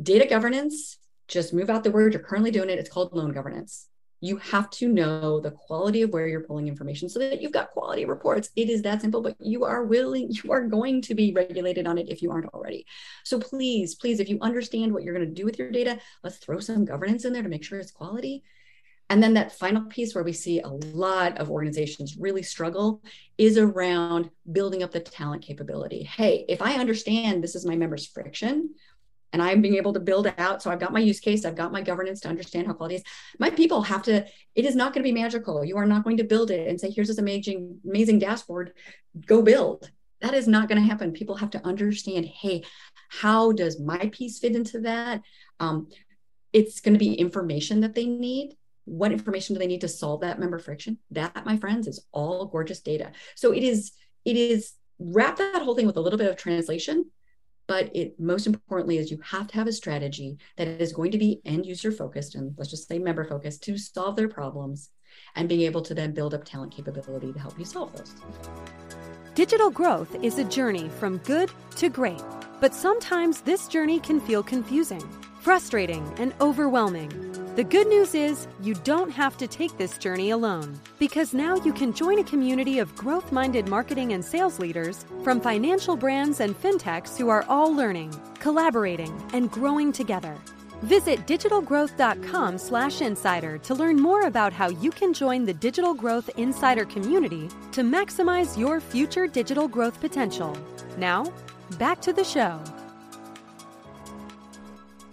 Data 0.00 0.26
governance, 0.26 0.98
just 1.28 1.54
move 1.54 1.70
out 1.70 1.82
the 1.82 1.90
word, 1.90 2.12
you're 2.12 2.22
currently 2.22 2.50
doing 2.50 2.68
it. 2.68 2.78
It's 2.78 2.90
called 2.90 3.14
loan 3.14 3.32
governance 3.32 3.86
you 4.24 4.38
have 4.38 4.70
to 4.70 4.88
know 4.88 5.38
the 5.38 5.50
quality 5.50 6.00
of 6.00 6.10
where 6.10 6.26
you're 6.26 6.40
pulling 6.40 6.66
information 6.66 7.10
so 7.10 7.18
that 7.18 7.42
you've 7.42 7.52
got 7.52 7.70
quality 7.72 8.06
reports. 8.06 8.48
It 8.56 8.70
is 8.70 8.80
that 8.80 9.02
simple, 9.02 9.20
but 9.20 9.36
you 9.38 9.64
are 9.64 9.84
willing, 9.84 10.30
you 10.30 10.50
are 10.50 10.62
going 10.62 11.02
to 11.02 11.14
be 11.14 11.32
regulated 11.32 11.86
on 11.86 11.98
it 11.98 12.08
if 12.08 12.22
you 12.22 12.30
aren't 12.30 12.54
already. 12.54 12.86
So 13.24 13.38
please, 13.38 13.94
please, 13.94 14.20
if 14.20 14.30
you 14.30 14.38
understand 14.40 14.94
what 14.94 15.02
you're 15.02 15.14
going 15.14 15.28
to 15.28 15.34
do 15.34 15.44
with 15.44 15.58
your 15.58 15.70
data, 15.70 15.98
let's 16.22 16.38
throw 16.38 16.58
some 16.58 16.86
governance 16.86 17.26
in 17.26 17.34
there 17.34 17.42
to 17.42 17.50
make 17.50 17.64
sure 17.64 17.78
it's 17.78 17.90
quality. 17.90 18.44
And 19.10 19.22
then 19.22 19.34
that 19.34 19.52
final 19.52 19.82
piece 19.82 20.14
where 20.14 20.24
we 20.24 20.32
see 20.32 20.60
a 20.60 20.68
lot 20.68 21.36
of 21.36 21.50
organizations 21.50 22.16
really 22.16 22.42
struggle 22.42 23.02
is 23.36 23.58
around 23.58 24.30
building 24.50 24.82
up 24.82 24.92
the 24.92 25.00
talent 25.00 25.42
capability. 25.42 26.02
Hey, 26.02 26.46
if 26.48 26.62
I 26.62 26.76
understand 26.76 27.44
this 27.44 27.54
is 27.54 27.66
my 27.66 27.76
members' 27.76 28.06
friction, 28.06 28.70
and 29.34 29.42
I'm 29.42 29.60
being 29.60 29.74
able 29.74 29.92
to 29.92 30.00
build 30.00 30.32
out. 30.38 30.62
So 30.62 30.70
I've 30.70 30.78
got 30.78 30.92
my 30.92 31.00
use 31.00 31.18
case, 31.18 31.44
I've 31.44 31.56
got 31.56 31.72
my 31.72 31.82
governance 31.82 32.20
to 32.20 32.28
understand 32.28 32.68
how 32.68 32.72
quality 32.72 32.94
is. 32.94 33.02
My 33.40 33.50
people 33.50 33.82
have 33.82 34.04
to, 34.04 34.24
it 34.54 34.64
is 34.64 34.76
not 34.76 34.94
going 34.94 35.02
to 35.02 35.12
be 35.12 35.20
magical. 35.20 35.64
You 35.64 35.76
are 35.76 35.86
not 35.86 36.04
going 36.04 36.18
to 36.18 36.24
build 36.24 36.52
it 36.52 36.68
and 36.68 36.80
say, 36.80 36.88
here's 36.88 37.08
this 37.08 37.18
amazing, 37.18 37.80
amazing 37.84 38.20
dashboard, 38.20 38.74
go 39.26 39.42
build. 39.42 39.90
That 40.20 40.34
is 40.34 40.46
not 40.46 40.68
going 40.68 40.80
to 40.80 40.88
happen. 40.88 41.10
People 41.10 41.34
have 41.34 41.50
to 41.50 41.66
understand, 41.66 42.26
hey, 42.26 42.62
how 43.08 43.50
does 43.50 43.80
my 43.80 44.08
piece 44.12 44.38
fit 44.38 44.54
into 44.54 44.82
that? 44.82 45.20
Um, 45.58 45.88
it's 46.52 46.80
going 46.80 46.94
to 46.94 47.00
be 47.00 47.14
information 47.14 47.80
that 47.80 47.96
they 47.96 48.06
need. 48.06 48.54
What 48.84 49.10
information 49.10 49.54
do 49.54 49.58
they 49.58 49.66
need 49.66 49.80
to 49.80 49.88
solve 49.88 50.20
that 50.20 50.38
member 50.38 50.60
friction? 50.60 50.98
That, 51.10 51.44
my 51.44 51.56
friends, 51.56 51.88
is 51.88 52.06
all 52.12 52.46
gorgeous 52.46 52.78
data. 52.78 53.10
So 53.34 53.50
it 53.50 53.64
is, 53.64 53.90
it 54.24 54.36
is 54.36 54.74
wrap 55.00 55.38
that 55.38 55.62
whole 55.62 55.74
thing 55.74 55.88
with 55.88 55.96
a 55.96 56.00
little 56.00 56.20
bit 56.20 56.30
of 56.30 56.36
translation 56.36 57.10
but 57.66 57.94
it 57.94 58.18
most 58.18 58.46
importantly 58.46 58.98
is 58.98 59.10
you 59.10 59.18
have 59.24 59.46
to 59.48 59.54
have 59.54 59.66
a 59.66 59.72
strategy 59.72 60.36
that 60.56 60.68
is 60.68 60.92
going 60.92 61.10
to 61.10 61.18
be 61.18 61.40
end 61.44 61.66
user 61.66 61.90
focused 61.90 62.34
and 62.34 62.54
let's 62.56 62.70
just 62.70 62.88
say 62.88 62.98
member 62.98 63.24
focused 63.24 63.62
to 63.62 63.76
solve 63.76 64.16
their 64.16 64.28
problems 64.28 64.90
and 65.36 65.48
being 65.48 65.62
able 65.62 65.82
to 65.82 65.94
then 65.94 66.12
build 66.12 66.34
up 66.34 66.44
talent 66.44 66.72
capability 66.72 67.32
to 67.32 67.38
help 67.38 67.56
you 67.58 67.64
solve 67.64 67.92
those. 67.96 68.14
Digital 69.34 69.70
growth 69.70 70.14
is 70.22 70.38
a 70.38 70.44
journey 70.44 70.88
from 70.88 71.18
good 71.18 71.50
to 71.76 71.88
great 71.88 72.22
but 72.60 72.74
sometimes 72.74 73.40
this 73.42 73.68
journey 73.68 74.00
can 74.00 74.20
feel 74.20 74.42
confusing 74.42 75.02
frustrating 75.40 76.02
and 76.18 76.32
overwhelming 76.40 77.10
the 77.56 77.62
good 77.62 77.86
news 77.86 78.16
is 78.16 78.48
you 78.60 78.74
don't 78.74 79.10
have 79.10 79.36
to 79.36 79.46
take 79.46 79.78
this 79.78 79.96
journey 79.96 80.30
alone 80.30 80.80
because 80.98 81.32
now 81.32 81.54
you 81.54 81.72
can 81.72 81.92
join 81.92 82.18
a 82.18 82.24
community 82.24 82.80
of 82.80 82.94
growth 82.96 83.30
minded 83.30 83.68
marketing 83.68 84.12
and 84.12 84.24
sales 84.24 84.58
leaders 84.58 85.06
from 85.22 85.40
financial 85.40 85.96
brands 85.96 86.40
and 86.40 86.60
fintechs 86.60 87.16
who 87.16 87.28
are 87.28 87.44
all 87.48 87.72
learning, 87.72 88.12
collaborating, 88.40 89.12
and 89.32 89.52
growing 89.52 89.92
together. 89.92 90.36
Visit 90.82 91.28
digitalgrowth.com 91.28 92.58
slash 92.58 93.00
insider 93.00 93.56
to 93.58 93.74
learn 93.74 94.00
more 94.00 94.22
about 94.22 94.52
how 94.52 94.70
you 94.70 94.90
can 94.90 95.14
join 95.14 95.44
the 95.44 95.54
Digital 95.54 95.94
Growth 95.94 96.28
Insider 96.36 96.84
community 96.84 97.48
to 97.70 97.82
maximize 97.82 98.58
your 98.58 98.80
future 98.80 99.28
digital 99.28 99.68
growth 99.68 100.00
potential. 100.00 100.58
Now, 100.98 101.32
back 101.78 102.00
to 102.00 102.12
the 102.12 102.24
show. 102.24 102.60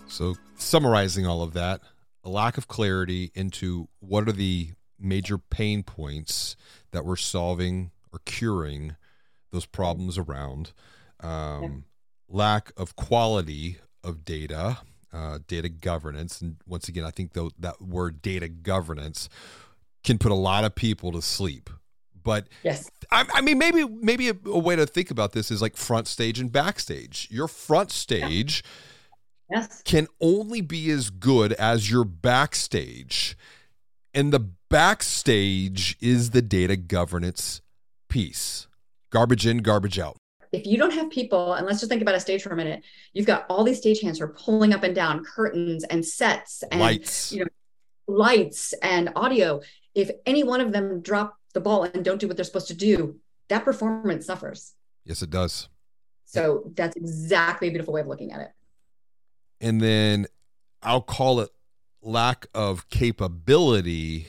So, 0.08 0.36
summarizing 0.58 1.26
all 1.26 1.44
of 1.44 1.54
that, 1.54 1.82
a 2.24 2.30
lack 2.30 2.58
of 2.58 2.68
clarity 2.68 3.32
into 3.34 3.88
what 4.00 4.28
are 4.28 4.34
the 4.34 4.72
major 5.00 5.38
pain 5.38 5.84
points 5.84 6.56
that 6.92 7.06
we're 7.06 7.16
solving 7.16 7.92
or 8.14 8.20
curing 8.26 8.96
those 9.52 9.66
problems 9.66 10.18
around. 10.18 10.74
Um. 11.20 11.86
Lack 12.34 12.72
of 12.78 12.96
quality 12.96 13.80
of 14.06 14.24
data, 14.24 14.78
uh, 15.12 15.40
data 15.48 15.68
governance, 15.68 16.40
and 16.40 16.56
once 16.66 16.88
again, 16.88 17.04
I 17.04 17.12
think 17.12 17.34
though 17.34 17.52
that 17.60 17.82
word 17.82 18.22
data 18.22 18.48
governance 18.48 19.28
can 20.06 20.18
put 20.18 20.32
a 20.32 20.36
lot 20.36 20.64
of 20.64 20.74
people 20.74 21.12
to 21.12 21.22
sleep. 21.22 21.70
But 22.24 22.48
yes, 22.64 22.90
I, 23.12 23.26
I 23.34 23.42
mean, 23.42 23.58
maybe 23.58 23.86
maybe 23.86 24.30
a, 24.30 24.36
a, 24.46 24.60
way 24.60 24.78
to 24.78 24.86
think 24.86 25.12
about 25.12 25.34
this 25.34 25.52
is 25.52 25.62
like 25.62 25.76
front 25.76 26.08
stage 26.08 26.40
and 26.40 26.50
backstage. 26.50 27.28
Your 27.30 27.50
front 27.50 27.92
stage. 27.92 28.64
Yeah 28.64 28.72
yes. 29.52 29.82
can 29.84 30.08
only 30.20 30.62
be 30.62 30.90
as 30.90 31.10
good 31.10 31.54
as 31.54 31.92
your 31.92 32.04
backstage. 32.04 33.38
And 34.14 34.34
the 34.34 34.40
backstage 34.70 35.98
is 36.02 36.32
the 36.32 36.42
data 36.42 36.76
governance 36.76 37.62
piece 38.10 38.68
garbage 39.12 39.46
in, 39.46 39.60
garbage 39.60 40.00
out. 40.00 40.18
If 40.52 40.66
you 40.66 40.78
don't 40.78 40.92
have 40.92 41.10
people, 41.10 41.54
and 41.54 41.66
let's 41.66 41.80
just 41.80 41.90
think 41.90 42.02
about 42.02 42.16
a 42.16 42.20
stage 42.20 42.42
for 42.42 42.50
a 42.50 42.56
minute, 42.56 42.84
you've 43.14 43.26
got 43.26 43.46
all 43.50 43.64
these 43.64 43.82
stagehands 43.82 44.18
who 44.18 44.26
are 44.26 44.30
pulling 44.34 44.74
up 44.74 44.84
and 44.84 44.94
down 44.94 45.24
curtains 45.24 45.84
and 45.86 46.06
sets 46.06 46.64
and 46.72 46.82
lights, 46.82 47.32
you 47.32 47.40
know, 47.40 47.50
lights 48.08 48.74
and 48.82 49.12
audio. 49.16 49.62
If 49.96 50.12
any 50.26 50.44
one 50.44 50.60
of 50.60 50.74
them 50.74 51.02
drop 51.02 51.38
the 51.54 51.62
ball 51.62 51.84
and 51.84 52.04
don't 52.04 52.20
do 52.20 52.28
what 52.28 52.36
they're 52.36 52.44
supposed 52.44 52.68
to 52.68 52.74
do, 52.74 53.18
that 53.48 53.64
performance 53.64 54.26
suffers. 54.26 54.74
Yes, 55.06 55.22
it 55.22 55.30
does. 55.30 55.70
So 56.26 56.72
that's 56.76 56.96
exactly 56.96 57.68
a 57.68 57.72
beautiful 57.72 57.94
way 57.94 58.02
of 58.02 58.08
looking 58.08 58.32
at 58.32 58.42
it 58.42 58.52
and 59.62 59.80
then 59.80 60.26
I'll 60.84 61.02
call 61.02 61.40
it 61.40 61.50
lack 62.02 62.48
of 62.54 62.90
capability 62.90 64.28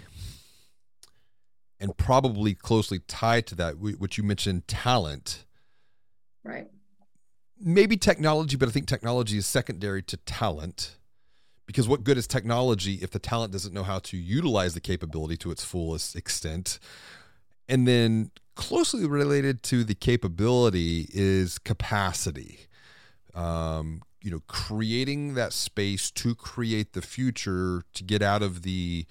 and 1.80 1.96
probably 1.96 2.54
closely 2.54 3.00
tied 3.00 3.46
to 3.48 3.54
that 3.56 3.78
which 3.78 4.18
you 4.18 4.22
mentioned 4.22 4.68
talent. 4.68 5.44
Right. 6.44 6.68
Maybe 7.58 7.96
technology 7.96 8.56
but 8.56 8.68
i 8.68 8.72
think 8.72 8.86
technology 8.86 9.38
is 9.38 9.46
secondary 9.46 10.02
to 10.02 10.16
talent 10.18 10.96
because 11.66 11.88
what 11.88 12.04
good 12.04 12.18
is 12.18 12.26
technology 12.26 12.94
if 12.94 13.10
the 13.10 13.18
talent 13.18 13.52
doesn't 13.52 13.72
know 13.72 13.82
how 13.82 13.98
to 14.00 14.16
utilize 14.16 14.74
the 14.74 14.80
capability 14.80 15.36
to 15.38 15.50
its 15.50 15.64
fullest 15.64 16.14
extent? 16.16 16.78
And 17.68 17.86
then 17.86 18.30
closely 18.56 19.06
related 19.06 19.62
to 19.64 19.84
the 19.84 19.94
capability 19.94 21.08
is 21.14 21.58
capacity. 21.58 22.66
Um, 23.34 24.02
you 24.22 24.30
know 24.30 24.40
creating 24.46 25.34
that 25.34 25.52
space 25.52 26.10
to 26.10 26.34
create 26.34 26.92
the 26.92 27.02
future 27.02 27.82
to 27.92 28.04
get 28.04 28.22
out 28.22 28.42
of 28.42 28.62
the 28.62 29.06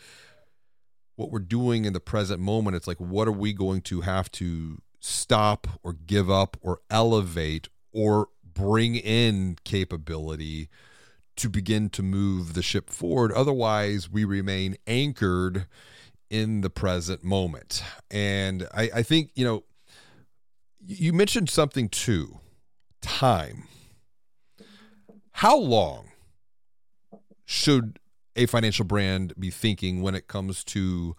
what 1.15 1.29
we're 1.29 1.39
doing 1.39 1.85
in 1.85 1.93
the 1.93 1.99
present 1.99 2.39
moment. 2.39 2.75
It's 2.75 2.87
like 2.87 2.99
what 2.99 3.27
are 3.27 3.33
we 3.33 3.53
going 3.53 3.81
to 3.81 4.01
have 4.01 4.31
to 4.33 4.79
stop 4.99 5.67
or 5.83 5.93
give 5.93 6.29
up 6.31 6.57
or 6.61 6.79
elevate 6.89 7.67
or 7.91 8.29
bring 8.43 8.95
in 8.95 9.57
capability 9.63 10.69
to 11.35 11.49
begin 11.49 11.89
to 11.89 12.03
move 12.03 12.53
the 12.53 12.63
ship 12.63 12.89
forward? 12.89 13.31
Otherwise 13.33 14.09
we 14.09 14.23
remain 14.23 14.77
anchored 14.87 15.67
in 16.29 16.61
the 16.61 16.69
present 16.69 17.23
moment. 17.23 17.83
And 18.09 18.67
i, 18.73 18.89
I 18.95 19.03
think 19.03 19.31
you 19.35 19.45
know 19.45 19.63
you 20.83 21.13
mentioned 21.13 21.49
something 21.49 21.89
too 21.89 22.39
time 23.01 23.67
how 25.41 25.57
long 25.57 26.11
should 27.45 27.97
a 28.35 28.45
financial 28.45 28.85
brand 28.85 29.33
be 29.39 29.49
thinking 29.49 30.03
when 30.03 30.13
it 30.13 30.27
comes 30.27 30.63
to 30.63 31.15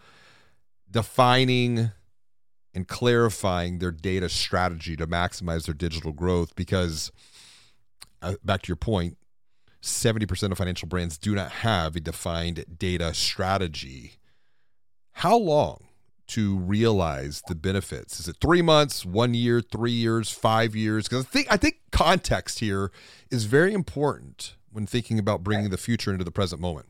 defining 0.89 1.91
and 2.73 2.87
clarifying 2.87 3.81
their 3.81 3.91
data 3.91 4.29
strategy 4.29 4.95
to 4.95 5.09
maximize 5.09 5.67
their 5.67 5.75
digital 5.75 6.13
growth? 6.13 6.55
Because, 6.55 7.11
uh, 8.23 8.35
back 8.45 8.63
to 8.63 8.69
your 8.69 8.77
point, 8.77 9.19
70% 9.83 10.53
of 10.53 10.59
financial 10.59 10.87
brands 10.87 11.19
do 11.19 11.35
not 11.35 11.51
have 11.51 11.97
a 11.97 12.01
defined 12.01 12.65
data 12.79 13.13
strategy. 13.15 14.21
How 15.15 15.37
long 15.37 15.89
to 16.29 16.59
realize 16.59 17.43
the 17.49 17.55
benefits? 17.55 18.21
Is 18.21 18.29
it 18.29 18.37
three 18.41 18.63
months, 18.63 19.05
one 19.05 19.35
year, 19.35 19.61
three 19.61 19.93
years, 19.93 20.31
five 20.31 20.75
years? 20.75 21.09
Because 21.09 21.25
I 21.25 21.29
think 21.29 21.47
I 21.51 21.57
think 21.57 21.81
context 21.91 22.61
here 22.61 22.91
is 23.31 23.45
very 23.45 23.73
important 23.73 24.57
when 24.71 24.87
thinking 24.87 25.19
about 25.19 25.43
bringing 25.43 25.71
the 25.71 25.77
future 25.77 26.13
into 26.13 26.25
the 26.25 26.31
present 26.31 26.61
moment. 26.61 26.87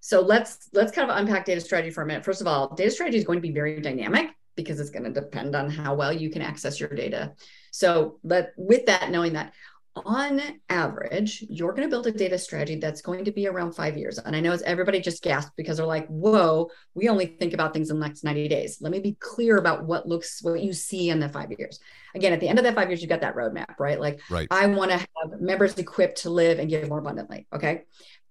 So 0.00 0.20
let's 0.20 0.68
let's 0.72 0.92
kind 0.92 1.10
of 1.10 1.16
unpack 1.16 1.44
data 1.44 1.60
strategy 1.60 1.90
for 1.90 2.02
a 2.02 2.06
minute. 2.06 2.24
First 2.24 2.40
of 2.40 2.46
all, 2.46 2.74
data 2.74 2.90
strategy 2.90 3.18
is 3.18 3.24
going 3.24 3.38
to 3.38 3.42
be 3.42 3.52
very 3.52 3.80
dynamic 3.80 4.30
because 4.56 4.80
it's 4.80 4.90
going 4.90 5.04
to 5.04 5.10
depend 5.10 5.54
on 5.54 5.70
how 5.70 5.94
well 5.94 6.12
you 6.12 6.30
can 6.30 6.42
access 6.42 6.80
your 6.80 6.90
data. 6.90 7.32
So, 7.70 8.18
but 8.24 8.52
with 8.56 8.86
that, 8.86 9.10
knowing 9.10 9.34
that 9.34 9.52
on 9.96 10.40
average, 10.68 11.44
you're 11.48 11.72
going 11.72 11.82
to 11.82 11.88
build 11.88 12.06
a 12.06 12.12
data 12.12 12.38
strategy 12.38 12.78
that's 12.78 13.02
going 13.02 13.24
to 13.24 13.32
be 13.32 13.48
around 13.48 13.72
five 13.72 13.96
years. 13.96 14.18
And 14.18 14.36
I 14.36 14.40
know 14.40 14.56
everybody 14.64 15.00
just 15.00 15.22
gasped 15.22 15.56
because 15.56 15.76
they're 15.76 15.86
like, 15.86 16.06
whoa, 16.06 16.70
we 16.94 17.08
only 17.08 17.26
think 17.26 17.54
about 17.54 17.72
things 17.72 17.90
in 17.90 17.98
the 17.98 18.06
next 18.06 18.22
90 18.22 18.48
days. 18.48 18.78
Let 18.80 18.92
me 18.92 19.00
be 19.00 19.16
clear 19.18 19.56
about 19.56 19.84
what 19.84 20.06
looks, 20.06 20.42
what 20.42 20.62
you 20.62 20.72
see 20.72 21.10
in 21.10 21.18
the 21.18 21.28
five 21.28 21.52
years. 21.58 21.80
Again, 22.14 22.32
at 22.32 22.40
the 22.40 22.48
end 22.48 22.58
of 22.58 22.64
that 22.64 22.74
five 22.74 22.88
years, 22.88 23.02
you've 23.02 23.10
got 23.10 23.20
that 23.22 23.34
roadmap, 23.34 23.78
right? 23.78 24.00
Like, 24.00 24.20
right. 24.30 24.46
I 24.50 24.66
want 24.66 24.92
to 24.92 24.98
have 24.98 25.40
members 25.40 25.76
equipped 25.76 26.18
to 26.22 26.30
live 26.30 26.58
and 26.58 26.70
give 26.70 26.88
more 26.88 26.98
abundantly. 26.98 27.46
Okay. 27.52 27.82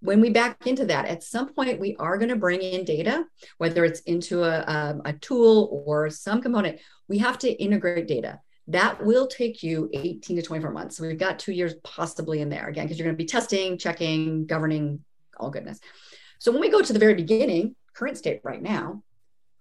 When 0.01 0.21
we 0.21 0.29
back 0.29 0.65
into 0.65 0.85
that, 0.85 1.07
at 1.07 1.23
some 1.23 1.53
point, 1.53 1.79
we 1.79 1.97
are 1.97 2.17
going 2.17 2.29
to 2.29 2.37
bring 2.37 2.61
in 2.61 2.85
data, 2.85 3.25
whether 3.57 3.83
it's 3.83 3.99
into 4.01 4.43
a, 4.43 4.59
a, 4.61 4.89
um, 4.89 5.01
a 5.03 5.11
tool 5.13 5.83
or 5.85 6.09
some 6.09 6.41
component. 6.41 6.79
We 7.09 7.17
have 7.17 7.37
to 7.39 7.51
integrate 7.51 8.07
data 8.07 8.39
that 8.69 9.03
will 9.03 9.27
take 9.27 9.63
you 9.63 9.89
18 9.93 10.37
to 10.37 10.41
24 10.43 10.71
months. 10.71 10.97
So 10.97 11.05
we've 11.05 11.17
got 11.17 11.39
two 11.39 11.51
years 11.51 11.73
possibly 11.83 12.41
in 12.41 12.49
there 12.49 12.67
again, 12.67 12.85
because 12.85 12.97
you're 12.97 13.05
going 13.05 13.17
to 13.17 13.23
be 13.23 13.27
testing, 13.27 13.77
checking, 13.77 14.45
governing, 14.45 15.03
all 15.37 15.49
goodness. 15.49 15.79
So 16.37 16.51
when 16.51 16.61
we 16.61 16.69
go 16.69 16.81
to 16.81 16.93
the 16.93 16.99
very 16.99 17.15
beginning, 17.15 17.75
current 17.93 18.17
state 18.17 18.41
right 18.43 18.61
now, 18.61 19.03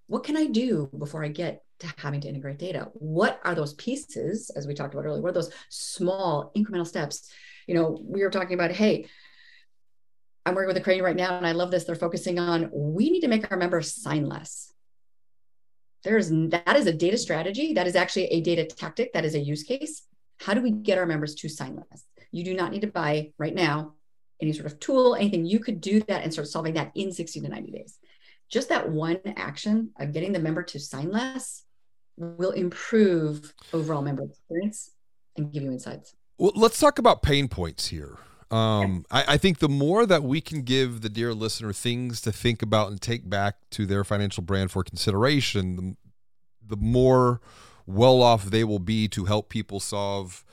what 0.06 0.24
can 0.24 0.36
I 0.36 0.46
do 0.46 0.90
before 0.96 1.24
I 1.24 1.28
get 1.28 1.62
to 1.80 1.92
having 1.96 2.20
to 2.20 2.28
integrate 2.28 2.58
data? 2.58 2.88
What 2.94 3.40
are 3.44 3.54
those 3.54 3.74
pieces, 3.74 4.50
as 4.50 4.66
we 4.66 4.74
talked 4.74 4.94
about 4.94 5.06
earlier? 5.06 5.22
What 5.22 5.30
are 5.30 5.40
those 5.40 5.52
small 5.70 6.52
incremental 6.56 6.86
steps? 6.86 7.30
You 7.66 7.74
know, 7.74 7.98
we 8.02 8.22
were 8.22 8.30
talking 8.30 8.54
about, 8.54 8.72
hey, 8.72 9.06
I'm 10.44 10.54
working 10.54 10.68
with 10.68 10.76
a 10.76 10.82
crane 10.82 11.02
right 11.02 11.16
now, 11.16 11.36
and 11.36 11.46
I 11.46 11.52
love 11.52 11.70
this. 11.70 11.84
They're 11.84 11.94
focusing 11.94 12.38
on 12.38 12.70
we 12.72 13.10
need 13.10 13.20
to 13.20 13.28
make 13.28 13.50
our 13.50 13.58
members 13.58 13.94
sign 13.94 14.26
less 14.26 14.72
there's 16.04 16.30
that 16.30 16.76
is 16.76 16.86
a 16.86 16.92
data 16.92 17.18
strategy. 17.18 17.74
That 17.74 17.86
is 17.86 17.96
actually 17.96 18.26
a 18.26 18.40
data 18.40 18.64
tactic. 18.64 19.12
That 19.12 19.24
is 19.24 19.34
a 19.34 19.40
use 19.40 19.62
case. 19.62 20.02
How 20.40 20.54
do 20.54 20.62
we 20.62 20.70
get 20.70 20.98
our 20.98 21.06
members 21.06 21.34
to 21.36 21.48
sign 21.48 21.76
less 21.76 22.04
you 22.30 22.44
do 22.44 22.54
not 22.54 22.72
need 22.72 22.82
to 22.82 22.88
buy 22.88 23.32
right 23.38 23.54
now 23.54 23.94
any 24.40 24.52
sort 24.52 24.66
of 24.66 24.78
tool 24.78 25.14
anything. 25.14 25.44
You 25.44 25.58
could 25.58 25.80
do 25.80 26.00
that 26.02 26.22
and 26.22 26.32
start 26.32 26.48
solving 26.48 26.74
that 26.74 26.92
in 26.94 27.12
60 27.12 27.40
to 27.40 27.48
90 27.48 27.72
days. 27.72 27.98
Just 28.48 28.68
that 28.68 28.88
one 28.88 29.18
action 29.36 29.90
of 29.98 30.12
getting 30.12 30.32
the 30.32 30.38
member 30.38 30.62
to 30.62 30.78
sign 30.78 31.10
less 31.10 31.64
will 32.16 32.52
improve 32.52 33.52
overall 33.72 34.02
member 34.02 34.24
experience 34.24 34.90
and 35.36 35.52
give 35.52 35.62
you 35.62 35.70
insights. 35.70 36.14
Well 36.38 36.52
let's 36.54 36.78
talk 36.78 36.98
about 36.98 37.22
pain 37.22 37.48
points 37.48 37.88
here 37.88 38.18
um, 38.50 39.04
I, 39.10 39.34
I, 39.34 39.36
think 39.36 39.58
the 39.58 39.68
more 39.68 40.06
that 40.06 40.22
we 40.22 40.40
can 40.40 40.62
give 40.62 41.02
the 41.02 41.10
dear 41.10 41.34
listener 41.34 41.72
things 41.74 42.22
to 42.22 42.32
think 42.32 42.62
about 42.62 42.90
and 42.90 42.98
take 42.98 43.28
back 43.28 43.56
to 43.72 43.84
their 43.84 44.04
financial 44.04 44.42
brand 44.42 44.70
for 44.70 44.82
consideration, 44.82 45.76
the, 45.76 45.96
the 46.74 46.76
more 46.76 47.42
well 47.86 48.22
off 48.22 48.46
they 48.46 48.64
will 48.64 48.78
be 48.78 49.06
to 49.08 49.26
help 49.26 49.50
people 49.50 49.80
solve 49.80 50.46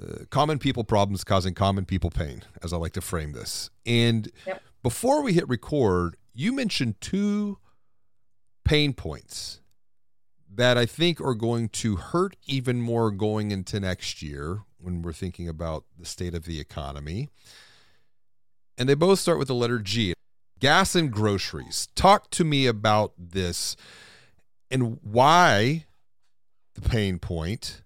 uh, 0.00 0.24
common 0.30 0.58
people 0.58 0.84
problems 0.84 1.24
causing 1.24 1.54
common 1.54 1.84
people 1.84 2.10
pain, 2.10 2.42
as 2.62 2.72
I 2.72 2.76
like 2.76 2.92
to 2.92 3.00
frame 3.00 3.32
this. 3.32 3.68
And 3.84 4.30
yep. 4.46 4.62
before 4.82 5.22
we 5.22 5.32
hit 5.32 5.48
record, 5.48 6.16
you 6.34 6.52
mentioned 6.52 7.00
two 7.00 7.58
pain 8.64 8.92
points 8.92 9.60
that 10.52 10.78
I 10.78 10.86
think 10.86 11.20
are 11.20 11.34
going 11.34 11.68
to 11.70 11.96
hurt 11.96 12.36
even 12.46 12.80
more 12.80 13.10
going 13.10 13.50
into 13.50 13.80
next 13.80 14.22
year 14.22 14.60
when 14.84 15.02
we're 15.02 15.12
thinking 15.12 15.48
about 15.48 15.84
the 15.98 16.06
state 16.06 16.34
of 16.34 16.44
the 16.44 16.60
economy. 16.60 17.30
And 18.76 18.88
they 18.88 18.94
both 18.94 19.18
start 19.18 19.38
with 19.38 19.48
the 19.48 19.54
letter 19.54 19.78
G 19.78 20.14
gas 20.60 20.94
and 20.94 21.10
groceries. 21.10 21.88
Talk 21.94 22.30
to 22.30 22.44
me 22.44 22.66
about 22.66 23.12
this 23.18 23.76
and 24.70 24.98
why 25.02 25.84
the 26.74 26.80
pain 26.80 27.18
point 27.18 27.82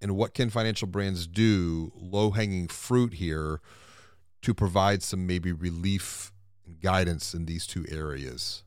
and 0.00 0.16
what 0.16 0.34
can 0.34 0.50
financial 0.50 0.88
brands 0.88 1.26
do, 1.26 1.92
low 1.94 2.30
hanging 2.30 2.68
fruit 2.68 3.14
here, 3.14 3.60
to 4.42 4.54
provide 4.54 5.02
some 5.02 5.26
maybe 5.26 5.52
relief 5.52 6.32
and 6.64 6.80
guidance 6.80 7.34
in 7.34 7.46
these 7.46 7.66
two 7.66 7.84
areas. 7.88 8.62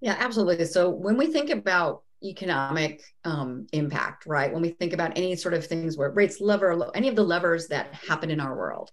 Yeah, 0.00 0.16
absolutely. 0.18 0.64
So 0.66 0.88
when 0.88 1.16
we 1.16 1.26
think 1.26 1.50
about 1.50 2.02
economic 2.22 3.02
um, 3.24 3.66
impact, 3.72 4.26
right? 4.26 4.52
When 4.52 4.62
we 4.62 4.70
think 4.70 4.92
about 4.92 5.16
any 5.16 5.36
sort 5.36 5.54
of 5.54 5.66
things 5.66 5.96
where 5.96 6.10
rates 6.10 6.40
lever, 6.40 6.90
any 6.94 7.08
of 7.08 7.16
the 7.16 7.24
levers 7.24 7.68
that 7.68 7.94
happen 7.94 8.30
in 8.30 8.40
our 8.40 8.56
world, 8.56 8.90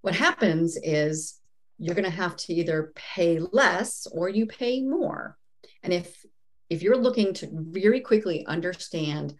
what 0.00 0.14
happens 0.14 0.78
is 0.82 1.38
you're 1.78 1.94
going 1.94 2.04
to 2.04 2.10
have 2.10 2.36
to 2.36 2.54
either 2.54 2.92
pay 2.94 3.38
less 3.52 4.06
or 4.10 4.28
you 4.28 4.46
pay 4.46 4.80
more. 4.80 5.36
And 5.82 5.92
if 5.92 6.24
if 6.68 6.82
you're 6.82 6.96
looking 6.96 7.32
to 7.34 7.48
very 7.52 8.00
quickly 8.00 8.44
understand 8.46 9.34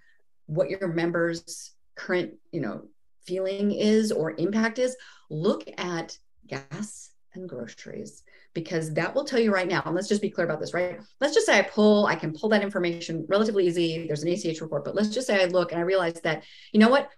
what 0.47 0.71
your 0.71 0.87
members' 0.87 1.73
current, 1.97 2.35
you 2.53 2.61
know, 2.61 2.83
feeling 3.27 3.73
is 3.73 4.13
or 4.13 4.35
impact 4.39 4.79
is, 4.79 4.97
look 5.29 5.65
at 5.77 6.17
gas 6.47 7.11
and 7.37 7.49
groceries 7.49 8.22
because 8.55 8.92
that 8.94 9.14
will 9.14 9.25
tell 9.25 9.38
you 9.38 9.53
right 9.53 9.68
now. 9.68 9.83
And 9.85 9.94
let's 9.94 10.09
just 10.09 10.22
be 10.22 10.31
clear 10.31 10.46
about 10.46 10.61
this, 10.61 10.75
right? 10.75 11.01
Let's 11.20 11.35
just 11.35 11.46
say 11.46 11.59
I 11.59 11.62
pull, 11.62 12.07
I 12.07 12.14
can 12.14 12.33
pull 12.33 12.49
that 12.51 12.62
information 12.62 13.27
relatively 13.29 13.66
easy. 13.66 14.07
There's 14.07 14.22
an 14.22 14.29
ACH 14.29 14.61
report, 14.61 14.85
but 14.85 14.94
let's 14.94 15.11
just 15.11 15.27
say 15.27 15.42
I 15.42 15.46
look 15.46 15.72
and 15.72 15.81
I 15.81 15.85
realize 15.85 16.20
that, 16.22 16.44
you 16.72 16.81
know 16.81 16.88
what? 16.88 17.11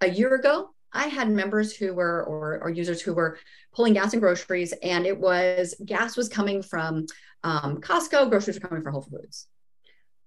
A 0.00 0.08
year 0.08 0.34
ago, 0.34 0.70
I 0.92 1.06
had 1.06 1.30
members 1.30 1.74
who 1.74 1.94
were, 1.94 2.24
or, 2.24 2.60
or 2.62 2.70
users 2.70 3.00
who 3.00 3.14
were 3.14 3.38
pulling 3.74 3.94
gas 3.94 4.12
and 4.12 4.20
groceries, 4.20 4.74
and 4.82 5.06
it 5.06 5.18
was 5.18 5.74
gas 5.84 6.16
was 6.16 6.28
coming 6.28 6.62
from 6.62 7.06
um, 7.44 7.78
Costco, 7.80 8.28
groceries 8.28 8.60
were 8.60 8.68
coming 8.68 8.82
from 8.82 8.92
Whole 8.92 9.02
Foods. 9.02 9.46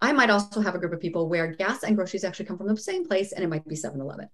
I 0.02 0.12
might 0.12 0.30
also 0.30 0.62
have 0.62 0.76
a 0.76 0.80
group 0.80 0.94
of 0.94 1.00
people 1.00 1.30
where 1.30 1.48
gas 1.48 1.84
and 1.84 1.96
groceries 1.96 2.24
actually 2.24 2.46
come 2.46 2.58
from 2.58 2.68
the 2.68 2.78
same 2.78 3.08
place, 3.08 3.32
and 3.32 3.44
it 3.44 3.48
might 3.48 3.68
be 3.68 3.76
7 3.76 4.00
Eleven. 4.00 4.30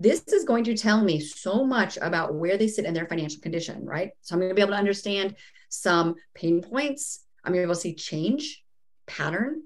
This 0.00 0.26
is 0.28 0.44
going 0.44 0.64
to 0.64 0.74
tell 0.74 1.04
me 1.04 1.20
so 1.20 1.62
much 1.62 1.98
about 2.00 2.34
where 2.34 2.56
they 2.56 2.68
sit 2.68 2.86
in 2.86 2.94
their 2.94 3.06
financial 3.06 3.42
condition, 3.42 3.84
right? 3.84 4.12
So 4.22 4.34
I'm 4.34 4.40
going 4.40 4.48
to 4.48 4.54
be 4.54 4.62
able 4.62 4.72
to 4.72 4.78
understand 4.78 5.36
some 5.68 6.14
pain 6.34 6.62
points. 6.62 7.26
I'm 7.44 7.52
going 7.52 7.60
to 7.62 7.66
be 7.66 7.70
able 7.70 7.74
to 7.74 7.80
see 7.82 7.94
change, 7.94 8.64
pattern. 9.06 9.60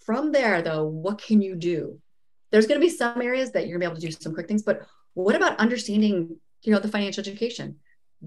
From 0.00 0.32
there, 0.32 0.60
though, 0.60 0.88
what 0.88 1.22
can 1.22 1.40
you 1.40 1.54
do? 1.54 2.00
There's 2.50 2.66
going 2.66 2.80
to 2.80 2.84
be 2.84 2.90
some 2.90 3.22
areas 3.22 3.52
that 3.52 3.68
you're 3.68 3.78
going 3.78 3.90
to 3.90 3.94
be 3.94 4.00
able 4.00 4.00
to 4.00 4.06
do 4.08 4.20
some 4.20 4.34
quick 4.34 4.48
things, 4.48 4.64
but 4.64 4.82
what 5.14 5.36
about 5.36 5.56
understanding, 5.60 6.36
you 6.62 6.72
know, 6.72 6.80
the 6.80 6.88
financial 6.88 7.20
education? 7.20 7.76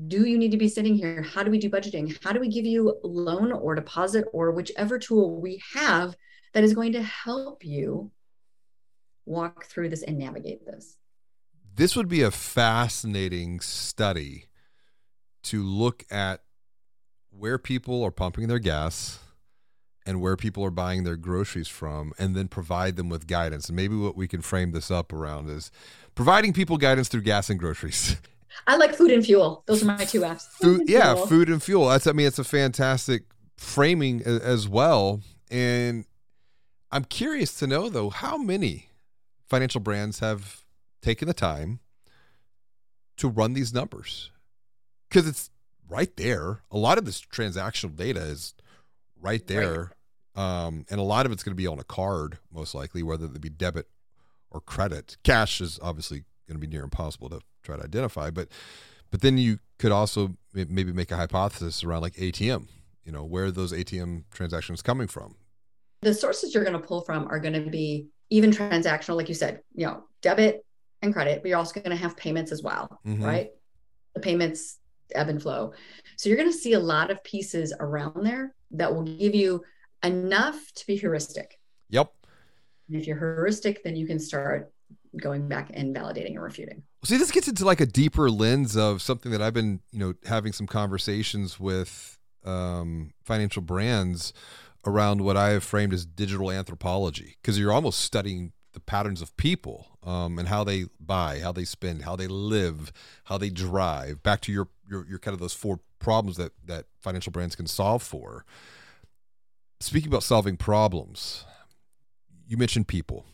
Do 0.07 0.25
you 0.25 0.37
need 0.37 0.51
to 0.51 0.57
be 0.57 0.69
sitting 0.69 0.95
here? 0.95 1.23
How 1.23 1.43
do 1.43 1.51
we 1.51 1.59
do 1.59 1.69
budgeting? 1.69 2.17
How 2.23 2.31
do 2.31 2.39
we 2.39 2.47
give 2.47 2.65
you 2.65 2.97
loan 3.03 3.51
or 3.51 3.75
deposit 3.75 4.23
or 4.31 4.51
whichever 4.51 4.97
tool 4.97 5.41
we 5.41 5.61
have 5.73 6.15
that 6.53 6.63
is 6.63 6.73
going 6.73 6.93
to 6.93 7.03
help 7.03 7.65
you 7.65 8.11
walk 9.25 9.65
through 9.65 9.89
this 9.89 10.03
and 10.03 10.17
navigate 10.17 10.65
this. 10.65 10.97
This 11.75 11.95
would 11.95 12.07
be 12.07 12.21
a 12.21 12.31
fascinating 12.31 13.59
study 13.59 14.45
to 15.43 15.63
look 15.63 16.05
at 16.09 16.41
where 17.29 17.57
people 17.57 18.03
are 18.03 18.11
pumping 18.11 18.47
their 18.47 18.59
gas 18.59 19.19
and 20.05 20.21
where 20.21 20.35
people 20.37 20.63
are 20.63 20.71
buying 20.71 21.03
their 21.03 21.17
groceries 21.17 21.67
from 21.67 22.13
and 22.17 22.35
then 22.35 22.47
provide 22.47 22.95
them 22.95 23.09
with 23.09 23.27
guidance. 23.27 23.67
And 23.67 23.75
maybe 23.75 23.95
what 23.95 24.15
we 24.15 24.27
can 24.27 24.41
frame 24.41 24.71
this 24.71 24.89
up 24.89 25.11
around 25.11 25.49
is 25.49 25.71
providing 26.13 26.53
people 26.53 26.77
guidance 26.77 27.07
through 27.07 27.21
gas 27.21 27.49
and 27.49 27.59
groceries. 27.59 28.17
I 28.67 28.77
like 28.77 28.95
food 28.95 29.11
and 29.11 29.25
fuel. 29.25 29.63
Those 29.65 29.83
are 29.83 29.87
my 29.87 30.05
two 30.05 30.21
apps. 30.21 30.47
Food, 30.47 30.87
yeah, 30.87 31.13
fuel. 31.13 31.27
food 31.27 31.49
and 31.49 31.61
fuel. 31.61 31.89
That's 31.89 32.07
I 32.07 32.13
mean 32.13 32.27
it's 32.27 32.39
a 32.39 32.43
fantastic 32.43 33.23
framing 33.57 34.21
as 34.23 34.67
well. 34.67 35.21
And 35.51 36.05
I'm 36.91 37.03
curious 37.03 37.57
to 37.59 37.67
know 37.67 37.89
though 37.89 38.09
how 38.09 38.37
many 38.37 38.89
financial 39.47 39.81
brands 39.81 40.19
have 40.19 40.63
taken 41.01 41.27
the 41.27 41.33
time 41.33 41.79
to 43.17 43.27
run 43.27 43.53
these 43.53 43.73
numbers 43.73 44.31
because 45.09 45.27
it's 45.27 45.49
right 45.87 46.15
there. 46.17 46.61
A 46.71 46.77
lot 46.77 46.97
of 46.97 47.05
this 47.05 47.21
transactional 47.21 47.95
data 47.95 48.21
is 48.21 48.53
right 49.19 49.45
there. 49.47 49.91
Right. 50.35 50.65
Um, 50.65 50.85
and 50.89 50.99
a 50.99 51.03
lot 51.03 51.25
of 51.25 51.31
it's 51.31 51.43
going 51.43 51.53
to 51.53 51.61
be 51.61 51.67
on 51.67 51.79
a 51.79 51.83
card, 51.83 52.39
most 52.51 52.75
likely, 52.75 53.01
whether 53.03 53.25
it 53.25 53.39
be 53.39 53.49
debit 53.49 53.87
or 54.51 54.59
credit. 54.59 55.17
Cash 55.23 55.61
is 55.61 55.79
obviously 55.81 56.25
going 56.47 56.59
to 56.59 56.67
be 56.67 56.67
near 56.67 56.83
impossible 56.83 57.29
to 57.29 57.39
try 57.63 57.77
to 57.77 57.83
identify, 57.83 58.29
but 58.29 58.49
but 59.11 59.21
then 59.21 59.37
you 59.37 59.59
could 59.79 59.91
also 59.91 60.35
maybe 60.53 60.91
make 60.91 61.11
a 61.11 61.15
hypothesis 61.15 61.83
around 61.83 62.01
like 62.01 62.15
ATM. 62.15 62.67
You 63.05 63.11
know, 63.11 63.23
where 63.23 63.51
those 63.51 63.71
ATM 63.71 64.23
transactions 64.31 64.81
coming 64.81 65.07
from? 65.07 65.35
The 66.01 66.13
sources 66.13 66.53
you're 66.53 66.63
going 66.63 66.79
to 66.79 66.85
pull 66.85 67.01
from 67.01 67.27
are 67.29 67.39
going 67.39 67.53
to 67.53 67.69
be 67.69 68.09
even 68.29 68.51
transactional, 68.51 69.15
like 69.15 69.29
you 69.29 69.35
said, 69.35 69.61
you 69.73 69.85
know, 69.85 70.03
debit 70.21 70.65
and 71.01 71.13
credit, 71.13 71.41
but 71.41 71.49
you're 71.49 71.57
also 71.57 71.79
going 71.79 71.95
to 71.95 72.01
have 72.01 72.17
payments 72.17 72.51
as 72.51 72.63
well, 72.63 72.99
mm-hmm. 73.05 73.23
right? 73.23 73.51
The 74.13 74.21
payments 74.21 74.79
ebb 75.13 75.29
and 75.29 75.41
flow. 75.41 75.73
So 76.17 76.29
you're 76.29 76.37
going 76.37 76.51
to 76.51 76.57
see 76.57 76.73
a 76.73 76.79
lot 76.79 77.11
of 77.11 77.23
pieces 77.23 77.73
around 77.79 78.25
there 78.25 78.55
that 78.71 78.93
will 78.93 79.03
give 79.03 79.35
you 79.35 79.63
enough 80.03 80.71
to 80.75 80.87
be 80.87 80.95
heuristic. 80.95 81.59
Yep. 81.89 82.11
And 82.87 82.97
if 82.99 83.07
you're 83.07 83.17
heuristic, 83.17 83.83
then 83.83 83.95
you 83.95 84.07
can 84.07 84.19
start 84.19 84.71
going 85.17 85.47
back 85.47 85.71
and 85.73 85.95
validating 85.95 86.31
and 86.31 86.41
refuting. 86.41 86.83
See, 87.03 87.17
this 87.17 87.31
gets 87.31 87.47
into 87.47 87.65
like 87.65 87.81
a 87.81 87.85
deeper 87.85 88.29
lens 88.29 88.75
of 88.75 89.01
something 89.01 89.31
that 89.31 89.41
I've 89.41 89.53
been, 89.53 89.79
you 89.91 89.99
know, 89.99 90.13
having 90.25 90.51
some 90.51 90.67
conversations 90.67 91.59
with 91.59 92.17
um, 92.43 93.11
financial 93.23 93.61
brands 93.61 94.33
around 94.85 95.21
what 95.21 95.35
I 95.35 95.49
have 95.49 95.63
framed 95.63 95.93
as 95.93 96.05
digital 96.05 96.51
anthropology, 96.51 97.37
because 97.41 97.59
you're 97.59 97.73
almost 97.73 97.99
studying 97.99 98.51
the 98.73 98.79
patterns 98.79 99.21
of 99.21 99.35
people 99.37 99.97
um, 100.03 100.37
and 100.37 100.47
how 100.47 100.63
they 100.63 100.85
buy, 100.99 101.39
how 101.39 101.51
they 101.51 101.63
spend, 101.63 102.03
how 102.03 102.15
they 102.15 102.27
live, 102.27 102.91
how 103.25 103.37
they 103.37 103.49
drive. 103.49 104.21
Back 104.21 104.41
to 104.41 104.51
your 104.51 104.67
your, 104.87 105.05
your 105.07 105.19
kind 105.19 105.33
of 105.33 105.39
those 105.39 105.53
four 105.53 105.79
problems 105.99 106.37
that 106.37 106.51
that 106.65 106.85
financial 106.99 107.31
brands 107.31 107.55
can 107.55 107.67
solve 107.67 108.03
for. 108.03 108.45
Speaking 109.79 110.09
about 110.09 110.23
solving 110.23 110.57
problems, 110.57 111.45
you 112.47 112.57
mentioned 112.57 112.87
people, 112.87 113.25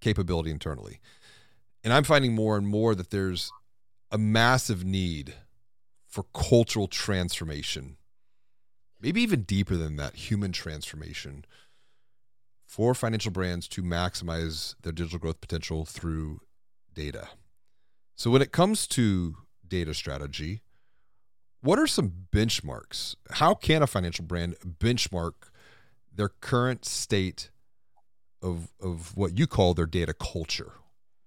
capability 0.00 0.50
internally. 0.50 1.00
And 1.84 1.92
I'm 1.92 2.04
finding 2.04 2.34
more 2.34 2.56
and 2.56 2.66
more 2.66 2.94
that 2.94 3.10
there's 3.10 3.50
a 4.10 4.18
massive 4.18 4.84
need 4.84 5.34
for 6.08 6.24
cultural 6.34 6.88
transformation, 6.88 7.96
maybe 9.06 9.22
even 9.22 9.42
deeper 9.42 9.76
than 9.76 9.94
that, 9.94 10.16
human 10.16 10.50
transformation 10.50 11.44
for 12.66 12.92
financial 12.92 13.30
brands 13.30 13.68
to 13.68 13.80
maximize 13.80 14.74
their 14.82 14.90
digital 14.90 15.20
growth 15.20 15.40
potential 15.40 15.84
through 15.84 16.40
data. 16.92 17.28
So, 18.16 18.32
when 18.32 18.42
it 18.42 18.50
comes 18.50 18.88
to 18.88 19.36
data 19.66 19.94
strategy, 19.94 20.62
what 21.60 21.78
are 21.78 21.86
some 21.86 22.26
benchmarks? 22.32 23.14
How 23.30 23.54
can 23.54 23.80
a 23.80 23.86
financial 23.86 24.24
brand 24.24 24.56
benchmark 24.60 25.34
their 26.12 26.28
current 26.28 26.84
state 26.84 27.50
of, 28.42 28.72
of 28.80 29.16
what 29.16 29.38
you 29.38 29.46
call 29.46 29.74
their 29.74 29.86
data 29.86 30.14
culture? 30.14 30.72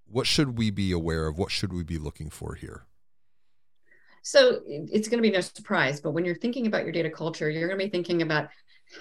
What 0.05 0.27
should 0.27 0.57
we 0.57 0.69
be 0.69 0.91
aware 0.91 1.27
of? 1.27 1.37
What 1.37 1.51
should 1.51 1.71
we 1.71 1.83
be 1.83 1.97
looking 1.97 2.29
for 2.29 2.55
here? 2.55 2.83
So 4.23 4.61
it's 4.67 5.07
going 5.07 5.17
to 5.21 5.27
be 5.27 5.31
no 5.31 5.41
surprise, 5.41 6.01
but 6.01 6.11
when 6.11 6.25
you're 6.25 6.35
thinking 6.35 6.67
about 6.67 6.83
your 6.83 6.91
data 6.91 7.09
culture, 7.09 7.49
you're 7.49 7.67
going 7.67 7.79
to 7.79 7.85
be 7.85 7.91
thinking 7.91 8.21
about 8.21 8.49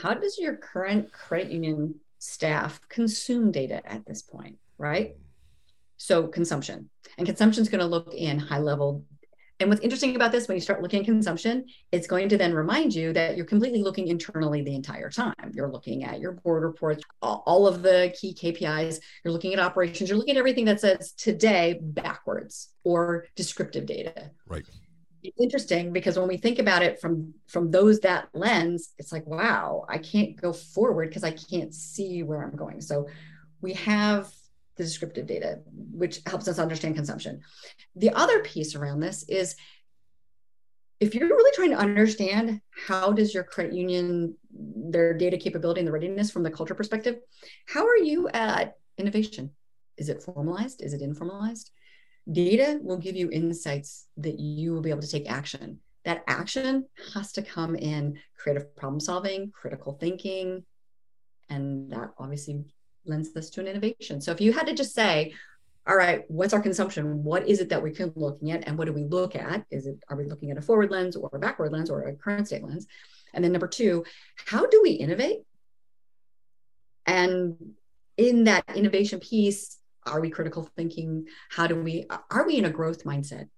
how 0.03 0.15
does 0.15 0.39
your 0.39 0.57
current 0.57 1.13
credit 1.13 1.51
union 1.51 1.95
staff 2.19 2.81
consume 2.89 3.51
data 3.51 3.81
at 3.91 4.05
this 4.07 4.23
point, 4.23 4.57
right? 4.77 5.17
So 5.97 6.29
consumption. 6.29 6.91
And 7.17 7.27
consumption 7.27 7.63
is 7.63 7.69
going 7.69 7.81
to 7.81 7.87
look 7.87 8.15
in 8.15 8.39
high 8.39 8.59
level 8.59 9.05
and 9.61 9.69
what's 9.69 9.83
interesting 9.83 10.15
about 10.15 10.31
this, 10.31 10.47
when 10.47 10.57
you 10.57 10.61
start 10.61 10.83
looking 10.83 11.01
at 11.01 11.05
consumption, 11.05 11.67
it's 11.91 12.07
going 12.07 12.29
to 12.29 12.39
then 12.39 12.55
remind 12.55 12.95
you 12.95 13.13
that 13.13 13.37
you're 13.37 13.45
completely 13.45 13.83
looking 13.83 14.07
internally 14.07 14.63
the 14.63 14.75
entire 14.75 15.11
time. 15.11 15.35
You're 15.53 15.71
looking 15.71 16.05
at 16.05 16.21
your 16.21 16.33
board 16.33 16.63
reports, 16.63 17.03
all 17.21 17.67
of 17.67 17.83
the 17.83 18.15
key 18.19 18.35
KPIs, 18.35 19.01
you're 19.25 19.33
looking 19.33 19.53
at 19.53 19.59
operations, 19.59 20.09
you're 20.09 20.19
looking 20.19 20.37
at 20.37 20.39
everything 20.39 20.65
that 20.67 20.81
says 20.81 21.13
today 21.13 21.81
backwards 21.83 22.69
or 22.85 23.27
descriptive 23.35 23.87
data. 23.87 24.31
Right. 24.47 24.65
It's 25.23 25.41
interesting 25.41 25.93
because 25.93 26.19
when 26.19 26.29
we 26.29 26.37
think 26.37 26.59
about 26.59 26.83
it 26.83 27.01
from 27.01 27.35
from 27.49 27.71
those 27.71 28.01
that 28.01 28.29
lens, 28.35 28.93
it's 28.99 29.13
like, 29.13 29.27
wow, 29.27 29.85
I 29.89 29.99
can't 29.99 30.41
go 30.41 30.53
forward 30.53 31.09
because 31.09 31.25
I 31.25 31.33
can't 31.33 31.75
see 31.75 32.23
where 32.23 32.43
I'm 32.43 32.57
going. 32.57 32.81
So 32.81 33.09
we 33.61 33.75
have 33.75 34.31
the 34.77 34.85
descriptive 34.85 35.27
data, 35.27 35.61
which 35.75 36.21
helps 36.25 36.47
us 36.47 36.59
understand 36.59 36.95
consumption. 36.95 37.41
The 37.97 38.11
other 38.11 38.41
piece 38.41 38.77
around 38.77 39.01
this 39.01 39.25
is 39.29 39.57
if 41.01 41.15
you're 41.15 41.29
really 41.29 41.53
trying 41.55 41.71
to 41.71 41.77
understand 41.77 42.61
how 42.87 43.13
does 43.13 43.33
your 43.33 43.45
credit 43.45 43.73
union 43.73 44.37
their 44.51 45.15
data 45.15 45.37
capability 45.37 45.81
and 45.81 45.87
the 45.87 45.93
readiness 45.93 46.31
from 46.31 46.43
the 46.43 46.51
culture 46.51 46.75
perspective 46.75 47.19
how 47.67 47.87
are 47.87 47.97
you 47.97 48.29
at 48.31 48.77
innovation 48.97 49.51
is 49.97 50.09
it 50.09 50.23
formalized 50.23 50.83
is 50.83 50.93
it 50.93 51.01
informalized 51.01 51.71
data 52.31 52.79
will 52.83 52.99
give 52.99 53.17
you 53.17 53.31
insights 53.31 54.07
that 54.17 54.39
you 54.39 54.73
will 54.73 54.83
be 54.83 54.91
able 54.91 55.01
to 55.01 55.11
take 55.11 55.31
action 55.31 55.81
that 56.05 56.25
action 56.27 56.87
has 57.15 57.33
to 57.33 57.43
come 57.43 57.75
in 57.75 58.19
creative 58.39 58.75
problem 58.77 59.01
solving 59.01 59.51
critical 59.51 59.93
thinking 59.93 60.65
and 61.51 61.93
that 61.93 62.11
obviously 62.19 62.65
lends 63.05 63.33
this 63.33 63.51
to 63.51 63.61
an 63.61 63.67
innovation. 63.67 64.21
So 64.21 64.33
if 64.33 64.41
you 64.41 64.53
had 64.53 64.67
to 64.67 64.75
just 64.75 64.95
say, 64.95 65.35
all 65.87 65.97
right, 65.97 66.23
what's 66.29 66.53
our 66.53 66.61
consumption? 66.61 67.25
What 67.25 67.49
is 67.49 67.61
it 67.61 67.71
that 67.71 67.83
we 67.83 67.93
can 67.93 68.13
looking 68.15 68.51
at? 68.51 68.67
And 68.67 68.77
what 68.77 68.87
do 68.87 68.93
we 68.93 69.05
look 69.05 69.35
at? 69.35 69.65
Is 69.71 69.87
it 69.87 69.99
are 70.09 70.17
we 70.17 70.27
looking 70.27 70.51
at 70.51 70.59
a 70.59 70.63
forward 70.63 70.91
lens 70.91 71.17
or 71.17 71.31
a 71.33 71.39
backward 71.39 71.73
lens 71.73 71.89
or 71.89 72.03
a 72.03 72.15
current 72.15 72.47
state 72.47 72.63
lens? 72.63 72.87
And 73.33 73.43
then 73.43 73.53
number 73.53 73.69
two, 73.69 74.05
how 74.47 74.67
do 74.67 74.81
we 74.83 74.91
innovate? 74.91 75.39
And 77.07 77.57
in 78.19 78.45
that 78.45 78.65
innovation 78.75 79.21
piece, 79.21 79.78
are 80.07 80.21
we 80.21 80.31
critical 80.31 80.69
thinking? 80.77 81.27
How 81.51 81.67
do 81.67 81.81
we 81.81 82.07
are 82.31 82.47
we 82.47 82.57
in 82.57 82.65
a 82.65 82.71
growth 82.71 83.05
mindset? 83.05 83.49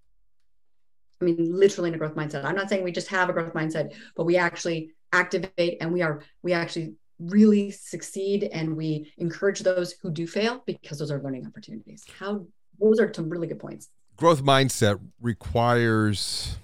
I 1.20 1.24
mean, 1.24 1.36
literally 1.38 1.88
in 1.88 1.94
a 1.94 1.98
growth 1.98 2.14
mindset. 2.14 2.44
I'm 2.44 2.56
not 2.56 2.68
saying 2.68 2.82
we 2.82 2.92
just 2.92 3.08
have 3.08 3.28
a 3.28 3.32
growth 3.32 3.52
mindset, 3.52 3.94
but 4.16 4.24
we 4.24 4.36
actually 4.36 4.92
activate 5.12 5.78
and 5.80 5.92
we 5.92 6.02
are 6.02 6.22
we 6.42 6.52
actually 6.52 6.94
really 7.18 7.70
succeed 7.70 8.44
and 8.44 8.76
we 8.76 9.12
encourage 9.18 9.60
those 9.60 9.94
who 10.02 10.10
do 10.10 10.26
fail 10.26 10.62
because 10.66 10.98
those 10.98 11.10
are 11.10 11.22
learning 11.22 11.46
opportunities 11.46 12.04
how 12.18 12.46
those 12.80 12.98
are 12.98 13.12
some 13.12 13.28
really 13.28 13.46
good 13.46 13.58
points 13.58 13.88
growth 14.16 14.42
mindset 14.42 14.98
requires 15.20 16.56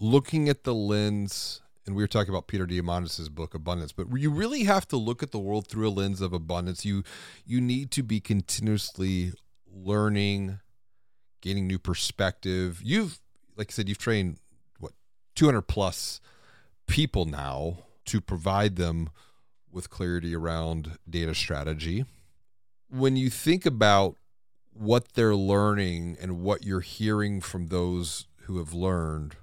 looking 0.00 0.48
at 0.48 0.64
the 0.64 0.74
lens 0.74 1.60
and 1.86 1.94
we 1.94 2.02
were 2.02 2.08
talking 2.08 2.30
about 2.30 2.46
Peter 2.46 2.66
Diamandis' 2.66 3.30
book 3.30 3.54
Abundance, 3.54 3.92
but 3.92 4.06
you 4.16 4.30
really 4.30 4.64
have 4.64 4.88
to 4.88 4.96
look 4.96 5.22
at 5.22 5.32
the 5.32 5.38
world 5.38 5.68
through 5.68 5.88
a 5.88 5.90
lens 5.90 6.20
of 6.20 6.32
abundance. 6.32 6.84
You 6.84 7.02
you 7.44 7.60
need 7.60 7.90
to 7.92 8.02
be 8.02 8.20
continuously 8.20 9.32
learning, 9.66 10.60
gaining 11.40 11.66
new 11.66 11.78
perspective. 11.78 12.80
You've 12.82 13.20
like 13.56 13.70
I 13.70 13.72
said, 13.72 13.88
you've 13.88 13.98
trained 13.98 14.38
what 14.78 14.92
200 15.34 15.62
plus 15.62 16.20
people 16.86 17.24
now 17.26 17.78
to 18.06 18.20
provide 18.20 18.76
them 18.76 19.10
with 19.70 19.90
clarity 19.90 20.34
around 20.34 20.98
data 21.08 21.34
strategy. 21.34 22.04
When 22.88 23.16
you 23.16 23.28
think 23.30 23.66
about 23.66 24.16
what 24.72 25.14
they're 25.14 25.36
learning 25.36 26.16
and 26.20 26.40
what 26.40 26.64
you're 26.64 26.80
hearing 26.80 27.40
from 27.40 27.68
those 27.68 28.26
who 28.42 28.58
have 28.58 28.72
learned 28.72 29.36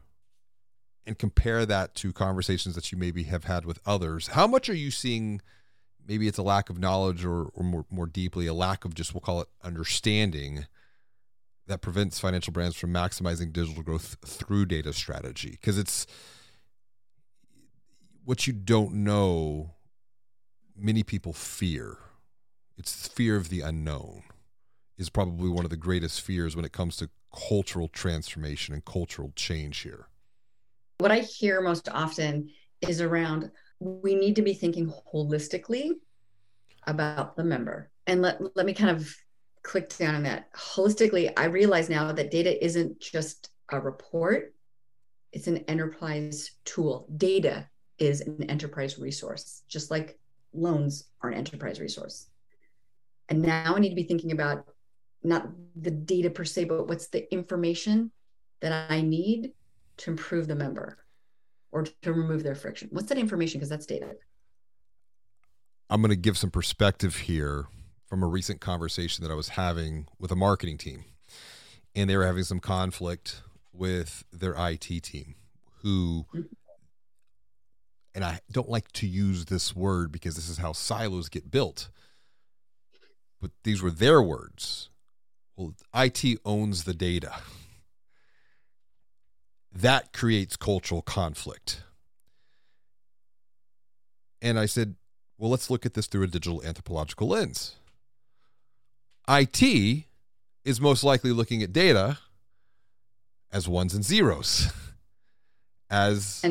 and 1.06 1.18
compare 1.18 1.66
that 1.66 1.96
to 1.96 2.14
conversations 2.14 2.76
that 2.76 2.92
you 2.92 2.98
maybe 2.98 3.24
have 3.24 3.46
had 3.46 3.66
with 3.66 3.80
others, 3.86 4.28
how 4.28 4.48
much 4.48 4.70
are 4.70 4.76
you 4.76 4.92
seeing? 4.92 5.42
Maybe 6.08 6.28
it's 6.28 6.38
a 6.38 6.44
lack 6.44 6.70
of 6.70 6.80
knowledge 6.80 7.26
or, 7.26 7.46
or 7.54 7.64
more, 7.64 7.86
more 7.90 8.08
deeply, 8.08 8.48
a 8.48 8.54
lack 8.54 8.86
of 8.86 8.94
just, 8.94 9.14
we'll 9.14 9.22
call 9.22 9.42
it 9.42 9.48
understanding 9.64 10.66
that 11.68 11.82
prevents 11.82 12.20
financial 12.20 12.52
brands 12.52 12.76
from 12.76 12.92
maximizing 12.92 13.54
digital 13.54 13.84
growth 13.84 14.18
through 14.26 14.66
data 14.66 14.94
strategy. 14.94 15.52
Because 15.52 15.78
it's, 15.78 16.06
what 18.26 18.48
you 18.48 18.54
don't 18.54 18.94
know, 18.94 19.72
many 20.76 21.04
people 21.04 21.34
fear. 21.34 21.98
It's 22.78 23.08
fear 23.08 23.36
of 23.36 23.50
the 23.50 23.62
unknown 23.62 24.24
is 24.98 25.10
probably 25.10 25.50
one 25.50 25.66
of 25.66 25.72
the 25.72 25.78
greatest 25.78 26.22
fears 26.22 26.56
when 26.56 26.66
it 26.66 26.72
comes 26.72 26.96
to 26.98 27.10
cultural 27.48 27.88
transformation 27.88 28.74
and 28.74 28.86
cultural 28.86 29.32
change 29.36 29.80
here. 29.80 30.08
What 31.02 31.12
I 31.12 31.20
hear 31.20 31.62
most 31.62 31.90
often 31.90 32.52
is 32.80 33.02
around 33.02 33.50
we 33.80 34.14
need 34.14 34.36
to 34.36 34.44
be 34.44 34.54
thinking 34.54 34.94
holistically 35.12 35.94
about 36.86 37.36
the 37.36 37.44
member. 37.44 37.90
And 38.06 38.22
let, 38.22 38.40
let 38.56 38.68
me 38.68 38.74
kind 38.74 38.92
of 38.92 39.12
click 39.64 39.90
down 39.98 40.14
on 40.14 40.24
that. 40.24 40.54
Holistically, 40.54 41.34
I 41.36 41.46
realize 41.46 41.90
now 41.90 42.12
that 42.12 42.30
data 42.30 42.64
isn't 42.64 43.00
just 43.00 43.50
a 43.72 43.80
report, 43.80 44.54
it's 45.32 45.48
an 45.48 45.66
enterprise 45.68 46.52
tool. 46.66 47.08
Data 47.18 47.68
is 47.98 48.22
an 48.22 48.44
enterprise 48.44 49.00
resource, 49.00 49.64
just 49.68 49.90
like 49.90 50.20
loans 50.54 51.06
are 51.24 51.32
an 51.32 51.38
enterprise 51.38 51.80
resource. 51.80 52.28
And 53.28 53.42
now 53.42 53.76
I 53.76 53.80
need 53.80 53.90
to 53.90 53.96
be 53.96 54.04
thinking 54.04 54.34
about 54.34 54.68
not 55.24 55.50
the 55.76 55.90
data 55.90 56.30
per 56.30 56.46
se, 56.46 56.66
but 56.66 56.88
what's 56.88 57.08
the 57.08 57.32
information 57.34 58.12
that 58.60 58.92
I 58.92 59.02
need 59.02 59.54
to 59.98 60.12
improve 60.12 60.48
the 60.48 60.56
member 60.56 60.98
or 61.72 61.84
to 62.02 62.14
remove 62.14 62.44
their 62.44 62.56
friction? 62.56 62.90
What's 62.92 63.10
that 63.10 63.18
information? 63.18 63.60
Because 63.60 63.70
that's 63.70 63.86
data. 63.86 64.16
I'm 65.90 66.02
going 66.02 66.10
to 66.10 66.16
give 66.16 66.38
some 66.38 66.52
perspective 66.52 67.16
here 67.16 67.68
from 68.08 68.24
a 68.24 68.28
recent 68.28 68.62
conversation 68.62 69.24
that 69.24 69.32
I 69.32 69.36
was 69.36 69.50
having 69.50 70.08
with 70.20 70.32
a 70.32 70.36
marketing 70.36 70.78
team. 70.78 71.06
And 71.94 72.10
they 72.10 72.16
were 72.16 72.26
having 72.26 72.44
some 72.44 72.60
conflict 72.60 73.42
with 73.74 74.24
their 74.32 74.56
IT 74.58 74.82
team 74.82 75.36
who 75.82 76.26
and 78.14 78.24
I 78.24 78.40
don't 78.52 78.70
like 78.70 78.92
to 78.94 79.08
use 79.08 79.46
this 79.46 79.76
word 79.76 80.12
because 80.12 80.36
this 80.36 80.50
is 80.50 80.58
how 80.58 80.74
silos 80.74 81.30
get 81.30 81.50
built, 81.50 81.90
but 83.40 83.52
these 83.64 83.82
were 83.82 83.92
their 83.92 84.22
words. 84.22 84.90
Well, 85.56 85.74
IT 85.96 86.40
owns 86.44 86.84
the 86.84 86.94
data. 86.94 87.34
That 89.74 90.14
creates 90.14 90.56
cultural 90.56 91.02
conflict. 91.02 91.84
And 94.42 94.60
I 94.60 94.66
said, 94.66 94.96
well, 95.38 95.50
let's 95.50 95.70
look 95.70 95.86
at 95.86 95.94
this 95.94 96.08
through 96.08 96.24
a 96.24 96.28
digital 96.28 96.64
anthropological 96.64 97.30
lens. 97.30 97.76
IT 99.28 100.06
is 100.66 100.82
most 100.82 101.04
likely 101.04 101.32
looking 101.32 101.64
at 101.64 101.74
data 101.74 102.20
as 103.52 103.68
ones 103.68 103.94
and 103.94 104.04
zeros, 104.04 104.72
as 105.90 106.46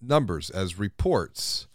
numbers, 0.00 0.50
as 0.50 0.78
reports. 0.78 1.66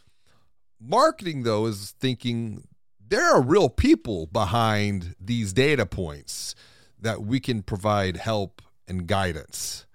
Marketing, 0.79 1.43
though, 1.43 1.65
is 1.65 1.93
thinking 1.99 2.67
there 3.05 3.25
are 3.33 3.41
real 3.41 3.69
people 3.69 4.27
behind 4.27 5.15
these 5.19 5.51
data 5.51 5.85
points 5.85 6.55
that 6.99 7.21
we 7.21 7.39
can 7.39 7.63
provide 7.63 8.17
help 8.17 8.61
and 8.87 9.07
guidance. 9.07 9.85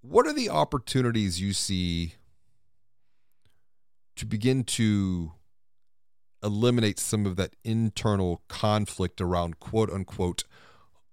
What 0.00 0.26
are 0.26 0.32
the 0.32 0.48
opportunities 0.48 1.40
you 1.40 1.52
see 1.52 2.14
to 4.16 4.26
begin 4.26 4.64
to 4.64 5.32
eliminate 6.42 6.98
some 6.98 7.26
of 7.26 7.36
that 7.36 7.56
internal 7.64 8.42
conflict 8.48 9.20
around 9.20 9.58
quote 9.58 9.90
unquote 9.90 10.44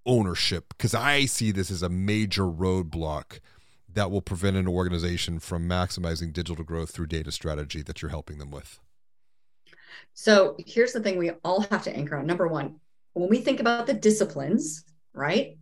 ownership? 0.06 0.70
Because 0.70 0.94
I 0.94 1.26
see 1.26 1.52
this 1.52 1.72
as 1.72 1.82
a 1.82 1.90
major 1.90 2.44
roadblock 2.44 3.40
that 3.92 4.12
will 4.12 4.22
prevent 4.22 4.58
an 4.58 4.68
organization 4.68 5.40
from 5.40 5.68
maximizing 5.68 6.32
digital 6.32 6.64
growth 6.64 6.92
through 6.92 7.08
data 7.08 7.32
strategy 7.32 7.82
that 7.82 8.02
you're 8.02 8.12
helping 8.12 8.38
them 8.38 8.52
with. 8.52 8.80
So 10.14 10.56
here's 10.60 10.94
the 10.94 11.00
thing 11.00 11.18
we 11.18 11.32
all 11.44 11.62
have 11.62 11.84
to 11.84 11.96
anchor 11.96 12.18
on. 12.18 12.28
Number 12.28 12.48
one, 12.48 12.80
when 13.14 13.30
we 13.30 13.40
think 13.40 13.60
about 13.60 13.88
the 13.88 13.94
disciplines, 13.94 14.84
right? 15.14 15.58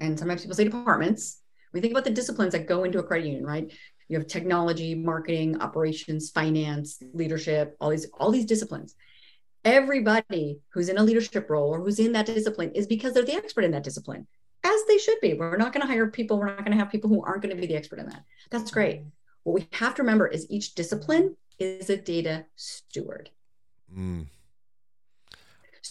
And 0.00 0.18
sometimes 0.18 0.42
people 0.42 0.56
say 0.56 0.64
departments, 0.64 1.42
we 1.74 1.80
think 1.80 1.92
about 1.92 2.04
the 2.04 2.10
disciplines 2.10 2.52
that 2.52 2.66
go 2.66 2.84
into 2.84 3.00
a 3.00 3.02
credit 3.02 3.26
union, 3.26 3.44
right? 3.44 3.70
You 4.08 4.18
have 4.18 4.28
technology, 4.28 4.94
marketing, 4.94 5.60
operations, 5.60 6.30
finance, 6.30 7.02
leadership, 7.12 7.76
all 7.80 7.90
these, 7.90 8.06
all 8.18 8.30
these 8.30 8.44
disciplines. 8.46 8.94
Everybody 9.64 10.60
who's 10.72 10.88
in 10.88 10.98
a 10.98 11.02
leadership 11.02 11.50
role 11.50 11.74
or 11.74 11.80
who's 11.80 11.98
in 11.98 12.12
that 12.12 12.26
discipline 12.26 12.70
is 12.74 12.86
because 12.86 13.12
they're 13.12 13.24
the 13.24 13.34
expert 13.34 13.64
in 13.64 13.72
that 13.72 13.82
discipline, 13.82 14.26
as 14.62 14.84
they 14.86 14.98
should 14.98 15.20
be. 15.20 15.34
We're 15.34 15.56
not 15.56 15.72
going 15.72 15.80
to 15.80 15.92
hire 15.92 16.06
people, 16.06 16.38
we're 16.38 16.46
not 16.46 16.64
going 16.64 16.72
to 16.72 16.78
have 16.78 16.92
people 16.92 17.10
who 17.10 17.24
aren't 17.24 17.42
going 17.42 17.54
to 17.54 17.60
be 17.60 17.66
the 17.66 17.76
expert 17.76 17.98
in 17.98 18.08
that. 18.08 18.22
That's 18.50 18.70
great. 18.70 19.02
What 19.42 19.54
we 19.54 19.68
have 19.72 19.94
to 19.96 20.02
remember 20.02 20.28
is 20.28 20.46
each 20.48 20.74
discipline 20.74 21.36
is 21.58 21.90
a 21.90 21.96
data 21.96 22.46
steward. 22.56 23.30
Mm. 23.96 24.26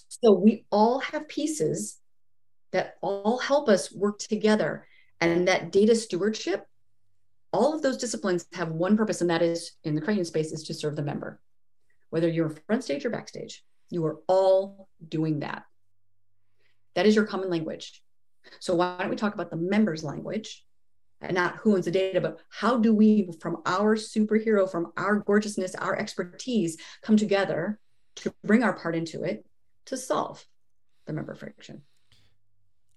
So 0.07 0.31
we 0.31 0.65
all 0.71 0.99
have 0.99 1.27
pieces 1.27 1.99
that 2.71 2.95
all 3.01 3.37
help 3.39 3.69
us 3.69 3.91
work 3.91 4.19
together. 4.19 4.87
And 5.29 5.47
that 5.47 5.71
data 5.71 5.95
stewardship, 5.95 6.65
all 7.51 7.73
of 7.73 7.81
those 7.81 7.97
disciplines 7.97 8.45
have 8.53 8.69
one 8.69 8.97
purpose, 8.97 9.21
and 9.21 9.29
that 9.29 9.41
is 9.41 9.73
in 9.83 9.95
the 9.95 10.01
union 10.01 10.25
space 10.25 10.51
is 10.51 10.63
to 10.63 10.73
serve 10.73 10.95
the 10.95 11.03
member. 11.03 11.39
Whether 12.09 12.27
you're 12.27 12.49
front 12.67 12.83
stage 12.83 13.05
or 13.05 13.09
backstage, 13.09 13.63
you 13.89 14.05
are 14.05 14.19
all 14.27 14.89
doing 15.07 15.39
that. 15.39 15.63
That 16.95 17.05
is 17.05 17.15
your 17.15 17.25
common 17.25 17.49
language. 17.49 18.03
So 18.59 18.75
why 18.75 18.97
don't 18.99 19.09
we 19.09 19.15
talk 19.15 19.33
about 19.33 19.49
the 19.49 19.55
member's 19.57 20.03
language 20.03 20.63
and 21.21 21.33
not 21.33 21.55
who 21.57 21.75
owns 21.75 21.85
the 21.85 21.91
data, 21.91 22.19
but 22.19 22.39
how 22.49 22.77
do 22.77 22.93
we, 22.93 23.31
from 23.39 23.61
our 23.65 23.95
superhero, 23.95 24.69
from 24.69 24.91
our 24.97 25.17
gorgeousness, 25.19 25.73
our 25.75 25.97
expertise, 25.97 26.77
come 27.01 27.17
together 27.17 27.79
to 28.17 28.33
bring 28.43 28.63
our 28.63 28.73
part 28.73 28.95
into 28.95 29.23
it 29.23 29.45
to 29.85 29.97
solve 29.97 30.45
the 31.05 31.13
member 31.13 31.33
friction. 31.33 31.83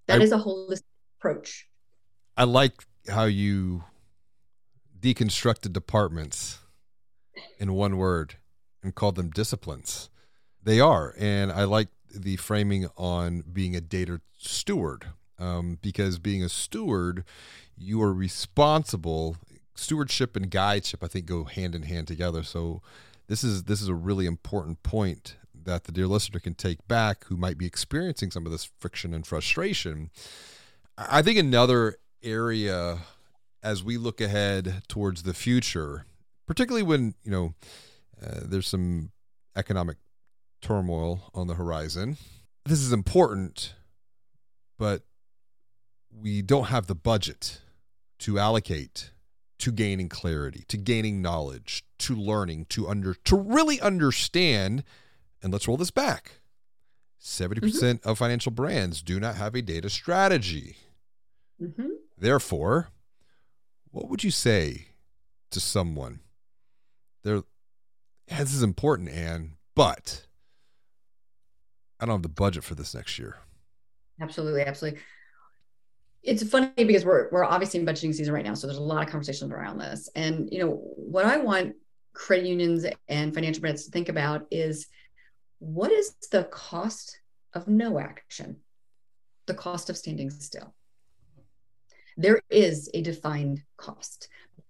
That 0.07 0.21
I- 0.21 0.25
is 0.25 0.33
a 0.33 0.39
holistic 0.39 0.83
approach. 1.19 1.69
I 2.37 2.45
like 2.45 2.85
how 3.09 3.25
you 3.25 3.85
deconstructed 4.99 5.73
departments 5.73 6.59
in 7.59 7.73
one 7.73 7.97
word 7.97 8.35
and 8.83 8.95
called 8.95 9.17
them 9.17 9.31
disciplines. 9.31 10.11
They 10.63 10.81
are. 10.81 11.15
And 11.19 11.51
I 11.53 11.65
like 11.65 11.89
the 12.15 12.37
framing 12.37 12.89
on 12.97 13.45
being 13.53 13.77
a 13.77 13.81
data 13.81 14.21
steward 14.39 15.07
um, 15.39 15.79
because 15.81 16.19
being 16.19 16.43
a 16.43 16.49
steward, 16.49 17.25
you 17.77 18.03
are 18.03 18.13
responsible. 18.13 19.37
Stewardship 19.75 20.37
and 20.37 20.51
guideship, 20.51 21.05
I 21.05 21.09
think, 21.09 21.27
go 21.27 21.45
hand 21.45 21.75
in 21.75 21.83
hand 21.83 22.09
together. 22.09 22.43
So 22.43 22.83
this 23.29 23.45
is 23.45 23.65
this 23.65 23.83
is 23.83 23.89
a 23.89 23.95
really 23.95 24.27
important 24.27 24.83
point 24.83 25.37
that 25.55 25.85
the 25.85 25.93
dear 25.93 26.07
listener 26.07 26.41
can 26.41 26.55
take 26.55 26.87
back 26.89 27.25
who 27.25 27.37
might 27.37 27.59
be 27.59 27.67
experiencing 27.67 28.31
some 28.31 28.47
of 28.47 28.53
this 28.53 28.71
friction 28.79 29.13
and 29.13 29.27
frustration. 29.27 30.11
I 30.97 31.19
I 31.19 31.23
think 31.23 31.39
another 31.39 31.99
area 32.27 32.99
as 33.63 33.83
we 33.83 33.97
look 33.97 34.21
ahead 34.21 34.83
towards 34.89 35.23
the 35.23 35.35
future, 35.35 36.05
particularly 36.47 36.83
when 36.83 37.15
you 37.25 37.31
know 37.31 37.55
uh, 38.23 38.41
there's 38.43 38.69
some 38.69 39.11
economic 39.57 39.97
turmoil 40.61 41.31
on 41.35 41.47
the 41.47 41.55
horizon. 41.55 42.17
This 42.65 42.81
is 42.81 42.93
important, 42.93 43.75
but 44.79 45.03
we 46.11 46.43
don't 46.43 46.67
have 46.67 46.87
the 46.87 46.95
budget 46.95 47.61
to 48.19 48.39
allocate 48.39 49.11
to 49.59 49.73
gaining 49.73 50.09
clarity, 50.09 50.65
to 50.69 50.77
gaining 50.77 51.23
knowledge, 51.23 51.85
to 51.99 52.15
learning, 52.15 52.67
to 52.67 52.89
under 52.89 53.15
to 53.15 53.37
really 53.37 53.81
understand. 53.81 54.85
And 55.43 55.53
let's 55.53 55.69
roll 55.69 55.77
this 55.77 55.91
back. 55.91 56.41
70% 57.23 58.05
of 58.05 58.19
financial 58.19 58.53
brands 58.53 59.03
do 59.03 59.19
not 59.19 59.37
have 59.37 59.55
a 59.55 59.63
data 59.63 59.91
strategy. 59.91 60.77
Mhm. 61.61 61.96
Therefore, 62.19 62.89
what 63.91 64.09
would 64.09 64.25
you 64.25 64.31
say 64.31 64.89
to 65.51 65.61
someone? 65.61 66.21
There, 67.25 67.43
yeah, 68.29 68.41
this 68.41 68.55
is 68.55 68.63
important, 68.63 69.11
Anne, 69.11 69.53
but 69.75 70.27
I 72.01 72.07
don't 72.07 72.17
have 72.17 72.23
the 72.23 72.29
budget 72.29 72.65
for 72.65 72.75
this 72.75 72.95
next 72.95 73.19
year. 73.19 73.37
Absolutely, 74.21 74.63
absolutely. 74.63 75.01
It's 76.23 76.43
funny 76.49 76.73
because 76.77 77.05
we're 77.05 77.29
we're 77.31 77.45
obviously 77.45 77.81
in 77.81 77.87
budgeting 77.87 78.15
season 78.15 78.35
right 78.35 78.45
now, 78.45 78.55
so 78.55 78.67
there's 78.67 78.79
a 78.79 78.83
lot 78.83 79.05
of 79.05 79.11
conversations 79.11 79.53
around 79.53 79.79
this. 79.79 80.09
And 80.17 80.49
you 80.51 80.59
know 80.59 80.81
what 80.97 81.25
I 81.25 81.37
want 81.37 81.75
credit 82.15 82.47
unions 82.47 82.87
and 83.09 83.33
financial 83.35 83.61
brands 83.61 83.85
to 83.85 83.91
think 83.91 84.09
about 84.09 84.47
is 84.51 84.89
what 85.59 85.93
is 85.93 86.15
the 86.33 86.45
cost 86.45 87.21
of 87.55 87.69
no 87.69 87.99
action, 87.99 88.57
the 89.47 89.55
cost 89.55 89.91
of 89.91 89.97
standing 89.97 90.31
still. 90.31 90.75
There 92.17 92.41
is 92.51 92.91
a 92.95 93.03
defined 93.03 93.63
cost. 93.77 94.29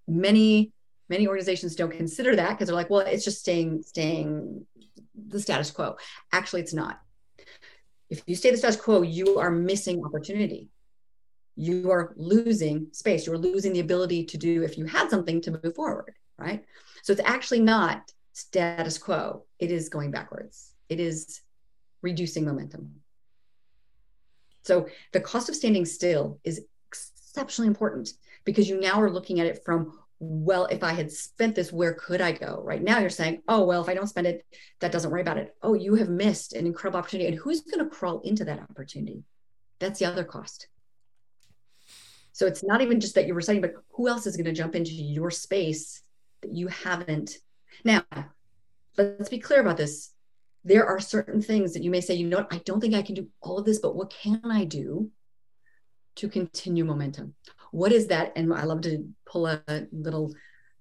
Many 0.08 0.72
many 1.08 1.28
organizations 1.28 1.76
don't 1.76 1.92
consider 1.92 2.34
that 2.34 2.50
because 2.50 2.66
they're 2.66 2.74
like, 2.74 2.90
well, 2.90 3.00
it's 3.00 3.24
just 3.24 3.40
staying 3.40 3.82
staying 3.82 4.66
the 5.14 5.40
status 5.40 5.70
quo. 5.70 5.96
Actually, 6.32 6.62
it's 6.62 6.74
not 6.74 7.00
if 8.08 8.22
you 8.26 8.34
stay 8.34 8.50
the 8.50 8.56
status 8.56 8.80
quo, 8.80 9.02
you 9.02 9.38
are 9.38 9.50
missing 9.50 10.04
opportunity. 10.04 10.68
You 11.56 11.90
are 11.90 12.12
losing 12.16 12.88
space. 12.92 13.26
You're 13.26 13.38
losing 13.38 13.72
the 13.72 13.80
ability 13.80 14.24
to 14.26 14.36
do, 14.36 14.62
if 14.62 14.78
you 14.78 14.84
had 14.84 15.10
something, 15.10 15.40
to 15.42 15.58
move 15.62 15.74
forward, 15.74 16.14
right? 16.38 16.64
So 17.02 17.12
it's 17.12 17.22
actually 17.24 17.60
not 17.60 18.12
status 18.32 18.98
quo. 18.98 19.44
It 19.58 19.70
is 19.70 19.88
going 19.88 20.10
backwards. 20.10 20.72
It 20.88 21.00
is 21.00 21.40
reducing 22.02 22.44
momentum. 22.44 22.96
So 24.64 24.88
the 25.12 25.20
cost 25.20 25.48
of 25.48 25.56
standing 25.56 25.84
still 25.84 26.38
is 26.44 26.62
exceptionally 27.36 27.68
important 27.68 28.08
because 28.44 28.68
you 28.68 28.80
now 28.80 29.00
are 29.00 29.10
looking 29.10 29.40
at 29.40 29.46
it 29.46 29.62
from 29.64 29.92
well, 30.18 30.64
if 30.66 30.82
I 30.82 30.94
had 30.94 31.12
spent 31.12 31.54
this, 31.54 31.70
where 31.70 31.92
could 31.92 32.22
I 32.22 32.32
go? 32.32 32.62
Right 32.64 32.82
now, 32.82 33.00
you're 33.00 33.10
saying, 33.10 33.42
oh, 33.48 33.66
well, 33.66 33.82
if 33.82 33.88
I 33.90 33.92
don't 33.92 34.06
spend 34.06 34.26
it, 34.26 34.46
that 34.80 34.90
doesn't 34.90 35.10
worry 35.10 35.20
about 35.20 35.36
it. 35.36 35.54
Oh, 35.62 35.74
you 35.74 35.96
have 35.96 36.08
missed 36.08 36.54
an 36.54 36.64
incredible 36.64 37.00
opportunity. 37.00 37.28
And 37.28 37.38
who's 37.38 37.60
going 37.60 37.84
to 37.84 37.94
crawl 37.94 38.22
into 38.22 38.46
that 38.46 38.60
opportunity? 38.60 39.24
That's 39.78 39.98
the 39.98 40.06
other 40.06 40.24
cost. 40.24 40.68
So 42.32 42.46
it's 42.46 42.64
not 42.64 42.80
even 42.80 42.98
just 42.98 43.14
that 43.16 43.26
you 43.26 43.34
were 43.34 43.42
saying, 43.42 43.60
but 43.60 43.74
who 43.90 44.08
else 44.08 44.26
is 44.26 44.38
going 44.38 44.46
to 44.46 44.52
jump 44.52 44.74
into 44.74 44.92
your 44.92 45.30
space 45.30 46.00
that 46.40 46.50
you 46.50 46.68
haven't? 46.68 47.36
Now, 47.84 48.02
let's 48.96 49.28
be 49.28 49.38
clear 49.38 49.60
about 49.60 49.76
this. 49.76 50.14
There 50.64 50.86
are 50.86 50.98
certain 50.98 51.42
things 51.42 51.74
that 51.74 51.82
you 51.82 51.90
may 51.90 52.00
say, 52.00 52.14
you 52.14 52.26
know 52.26 52.38
what, 52.38 52.54
I 52.54 52.62
don't 52.64 52.80
think 52.80 52.94
I 52.94 53.02
can 53.02 53.16
do 53.16 53.28
all 53.42 53.58
of 53.58 53.66
this, 53.66 53.80
but 53.80 53.94
what 53.94 54.08
can 54.08 54.40
I 54.46 54.64
do 54.64 55.10
to 56.16 56.28
continue 56.28 56.84
momentum? 56.84 57.34
What 57.72 57.92
is 57.92 58.06
that? 58.08 58.32
And 58.36 58.52
I 58.52 58.64
love 58.64 58.80
to 58.82 59.06
pull 59.26 59.46
a 59.46 59.62
little 59.92 60.32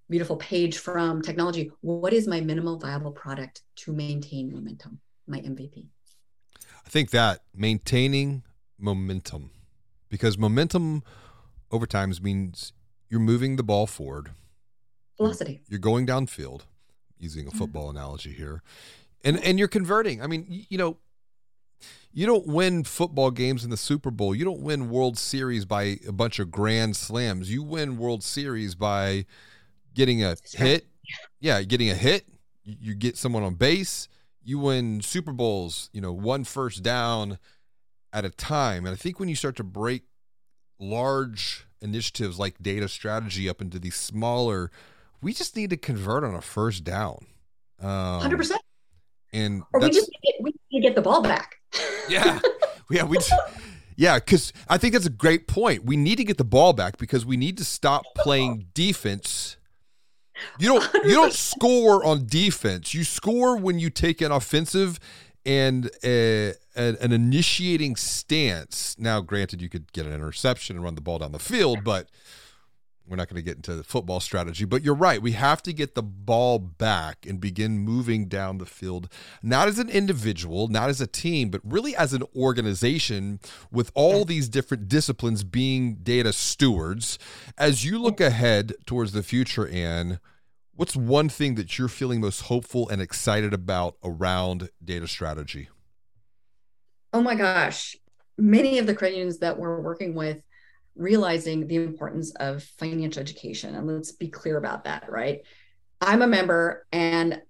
beautiful 0.09 0.37
page 0.37 0.77
from 0.77 1.21
technology. 1.21 1.71
What 1.81 2.13
is 2.13 2.27
my 2.27 2.41
minimal 2.41 2.77
viable 2.77 3.11
product 3.11 3.61
to 3.77 3.93
maintain 3.93 4.51
momentum, 4.51 4.99
my 5.27 5.39
MVP? 5.39 5.87
I 6.85 6.89
think 6.89 7.09
that 7.11 7.41
maintaining 7.53 8.43
momentum, 8.77 9.51
because 10.09 10.37
momentum 10.37 11.03
over 11.71 11.85
time 11.85 12.13
means 12.21 12.73
you're 13.09 13.19
moving 13.19 13.55
the 13.55 13.63
ball 13.63 13.87
forward, 13.87 14.31
Velocity. 15.17 15.61
you're 15.67 15.79
going 15.79 16.05
downfield, 16.05 16.61
using 17.17 17.47
a 17.47 17.49
mm-hmm. 17.49 17.57
football 17.57 17.89
analogy 17.89 18.33
here, 18.33 18.61
and 19.23 19.43
and 19.43 19.57
you're 19.57 19.67
converting. 19.67 20.21
I 20.21 20.27
mean, 20.27 20.65
you 20.69 20.77
know, 20.77 20.97
you 22.13 22.25
don't 22.25 22.47
win 22.47 22.83
football 22.83 23.31
games 23.31 23.63
in 23.63 23.69
the 23.69 23.77
Super 23.77 24.09
Bowl. 24.11 24.33
You 24.33 24.45
don't 24.45 24.61
win 24.61 24.89
World 24.89 25.17
Series 25.17 25.65
by 25.65 25.99
a 26.07 26.11
bunch 26.11 26.39
of 26.39 26.49
grand 26.49 26.95
slams. 26.95 27.51
You 27.51 27.61
win 27.61 27.97
World 27.97 28.23
Series 28.23 28.73
by 28.75 29.25
getting 29.93 30.23
a 30.23 30.37
hit. 30.53 30.87
Yeah, 31.39 31.61
getting 31.61 31.89
a 31.89 31.95
hit, 31.95 32.25
you 32.63 32.95
get 32.95 33.17
someone 33.17 33.43
on 33.43 33.55
base, 33.55 34.07
you 34.43 34.59
win 34.59 35.01
Super 35.01 35.31
Bowls, 35.31 35.89
you 35.93 36.01
know, 36.01 36.11
one 36.11 36.43
first 36.43 36.81
down 36.81 37.37
at 38.11 38.25
a 38.25 38.29
time. 38.29 38.85
And 38.85 38.93
I 38.93 38.95
think 38.95 39.19
when 39.19 39.29
you 39.29 39.35
start 39.35 39.55
to 39.57 39.63
break 39.63 40.03
large 40.79 41.65
initiatives 41.81 42.39
like 42.39 42.55
data 42.61 42.87
strategy 42.87 43.47
up 43.49 43.61
into 43.61 43.77
these 43.77 43.95
smaller, 43.95 44.71
we 45.21 45.33
just 45.33 45.55
need 45.55 45.69
to 45.71 45.77
convert 45.77 46.23
on 46.23 46.33
a 46.33 46.41
first 46.41 46.83
down. 46.83 47.25
Um, 47.79 48.21
100%. 48.21 48.55
And 49.33 49.63
or 49.73 49.81
we 49.81 49.89
just 49.89 50.09
need, 50.23 50.35
we 50.41 50.53
need 50.71 50.81
to 50.81 50.87
get 50.87 50.95
the 50.95 51.01
ball 51.01 51.21
back. 51.21 51.57
Yeah. 52.09 52.39
Yeah. 52.89 53.03
We 53.03 53.17
yeah. 53.95 54.19
Cause 54.19 54.53
I 54.67 54.77
think 54.77 54.93
that's 54.93 55.05
a 55.05 55.11
great 55.11 55.47
point. 55.47 55.85
We 55.85 55.97
need 55.97 56.17
to 56.17 56.23
get 56.23 56.37
the 56.37 56.43
ball 56.43 56.73
back 56.73 56.97
because 56.97 57.25
we 57.25 57.37
need 57.37 57.57
to 57.57 57.65
stop 57.65 58.03
playing 58.15 58.67
defense 58.73 59.57
you 60.59 60.67
don't 60.67 60.93
you 61.05 61.13
don't 61.13 61.33
score 61.53 62.03
on 62.05 62.25
defense. 62.25 62.93
You 62.93 63.03
score 63.03 63.57
when 63.57 63.79
you 63.79 63.89
take 63.89 64.21
an 64.21 64.31
offensive 64.31 64.99
and 65.45 65.87
uh, 66.03 66.07
a, 66.07 66.53
a, 66.75 66.95
an 67.01 67.11
initiating 67.11 67.95
stance. 67.95 68.95
Now, 68.97 69.21
granted, 69.21 69.61
you 69.61 69.69
could 69.69 69.91
get 69.93 70.05
an 70.05 70.13
interception 70.13 70.75
and 70.75 70.83
run 70.83 70.95
the 70.95 71.01
ball 71.01 71.19
down 71.19 71.31
the 71.31 71.39
field, 71.39 71.83
but 71.83 72.09
we're 73.07 73.15
not 73.17 73.29
going 73.29 73.35
to 73.35 73.45
get 73.45 73.57
into 73.57 73.75
the 73.75 73.83
football 73.83 74.19
strategy. 74.19 74.65
But 74.65 74.83
you're 74.83 74.95
right. 74.95 75.21
We 75.21 75.33
have 75.33 75.61
to 75.63 75.73
get 75.73 75.95
the 75.95 76.03
ball 76.03 76.59
back 76.59 77.25
and 77.27 77.39
begin 77.39 77.79
moving 77.79 78.27
down 78.27 78.57
the 78.57 78.65
field, 78.65 79.11
not 79.43 79.67
as 79.67 79.79
an 79.79 79.89
individual, 79.89 80.67
not 80.67 80.89
as 80.89 81.01
a 81.01 81.07
team, 81.07 81.49
but 81.49 81.61
really 81.63 81.95
as 81.95 82.13
an 82.13 82.23
organization 82.35 83.39
with 83.71 83.91
all 83.93 84.25
these 84.25 84.49
different 84.49 84.87
disciplines 84.87 85.43
being 85.43 85.95
data 85.95 86.33
stewards. 86.33 87.19
As 87.57 87.85
you 87.85 88.01
look 88.01 88.19
ahead 88.19 88.73
towards 88.85 89.11
the 89.11 89.23
future, 89.23 89.67
Anne, 89.67 90.19
what's 90.73 90.95
one 90.95 91.29
thing 91.29 91.55
that 91.55 91.77
you're 91.77 91.87
feeling 91.87 92.21
most 92.21 92.41
hopeful 92.41 92.89
and 92.89 93.01
excited 93.01 93.53
about 93.53 93.97
around 94.03 94.69
data 94.83 95.07
strategy? 95.07 95.69
Oh 97.13 97.21
my 97.21 97.35
gosh. 97.35 97.95
Many 98.37 98.79
of 98.79 98.87
the 98.87 98.93
credit 98.93 99.15
unions 99.15 99.39
that 99.39 99.57
we're 99.57 99.79
working 99.79 100.15
with 100.15 100.41
realizing 100.95 101.67
the 101.67 101.75
importance 101.75 102.31
of 102.35 102.63
financial 102.63 103.21
education. 103.21 103.75
And 103.75 103.87
let's 103.87 104.11
be 104.11 104.29
clear 104.29 104.57
about 104.57 104.85
that, 104.85 105.09
right? 105.09 105.41
I'm 106.01 106.21
a 106.21 106.27
member 106.27 106.85
and 106.91 107.41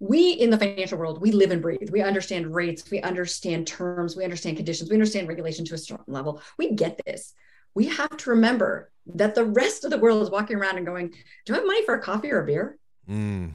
we 0.00 0.32
in 0.32 0.48
the 0.48 0.58
financial 0.58 0.98
world, 0.98 1.20
we 1.20 1.30
live 1.30 1.50
and 1.50 1.60
breathe. 1.60 1.90
We 1.90 2.00
understand 2.00 2.54
rates, 2.54 2.90
we 2.90 3.02
understand 3.02 3.66
terms, 3.66 4.16
we 4.16 4.24
understand 4.24 4.56
conditions, 4.56 4.88
we 4.88 4.96
understand 4.96 5.28
regulation 5.28 5.64
to 5.66 5.74
a 5.74 5.78
certain 5.78 6.12
level. 6.12 6.42
We 6.56 6.72
get 6.72 7.00
this. 7.04 7.34
We 7.74 7.86
have 7.86 8.16
to 8.16 8.30
remember 8.30 8.90
that 9.14 9.34
the 9.34 9.44
rest 9.44 9.84
of 9.84 9.90
the 9.90 9.98
world 9.98 10.22
is 10.22 10.30
walking 10.30 10.56
around 10.56 10.78
and 10.78 10.86
going, 10.86 11.14
Do 11.44 11.52
I 11.52 11.56
have 11.56 11.66
money 11.66 11.84
for 11.84 11.94
a 11.94 12.02
coffee 12.02 12.32
or 12.32 12.42
a 12.42 12.46
beer? 12.46 12.78
Mm. 13.08 13.52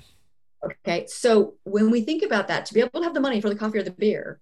Okay. 0.64 1.08
So 1.08 1.56
when 1.64 1.90
we 1.90 2.02
think 2.02 2.24
about 2.24 2.48
that, 2.48 2.68
to 2.68 2.74
be 2.74 2.80
able 2.80 3.00
to 3.00 3.04
have 3.04 3.14
the 3.14 3.20
money 3.20 3.42
for 3.42 3.50
the 3.50 3.56
coffee 3.56 3.80
or 3.80 3.84
the 3.84 3.92
beer, 3.92 4.40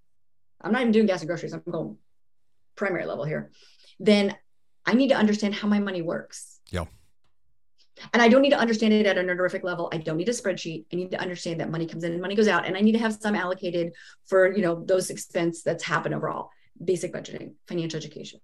I'm 0.62 0.72
not 0.72 0.82
even 0.82 0.92
doing 0.92 1.06
gas 1.06 1.22
and 1.22 1.28
groceries, 1.28 1.54
I'm 1.54 1.63
going 1.70 1.98
primary 2.76 3.06
level 3.06 3.26
here. 3.26 3.52
Then 4.00 4.36
I 4.86 4.93
need 4.93 5.10
to 5.10 5.15
understand 5.15 5.56
how 5.56 5.67
my 5.67 5.80
money 5.80 6.02
works. 6.02 6.60
Yeah. 6.72 6.86
And 8.12 8.22
I 8.22 8.28
don't 8.28 8.41
need 8.41 8.50
to 8.50 8.60
understand 8.60 8.93
it 8.93 9.06
at 9.06 9.17
a 9.17 9.22
nerderific 9.22 9.63
level. 9.63 9.89
I 9.93 9.98
don't 9.98 10.17
need 10.17 10.30
a 10.30 10.34
spreadsheet. 10.34 10.86
I 10.91 10.96
need 10.96 11.12
to 11.12 11.19
understand 11.19 11.60
that 11.60 11.69
money 11.69 11.86
comes 11.86 12.04
in 12.04 12.12
and 12.12 12.22
money 12.22 12.36
goes 12.36 12.48
out. 12.48 12.65
And 12.65 12.76
I 12.76 12.82
need 12.82 12.93
to 12.93 13.00
have 13.00 13.13
some 13.13 13.36
allocated 13.36 13.93
for, 14.26 14.56
you 14.56 14.62
know, 14.62 14.84
those 14.84 15.10
expense 15.10 15.62
that's 15.62 15.84
happened 15.84 16.15
overall. 16.15 16.50
Basic 16.84 17.13
budgeting, 17.13 17.54
financial 17.67 17.98
education. 17.98 18.39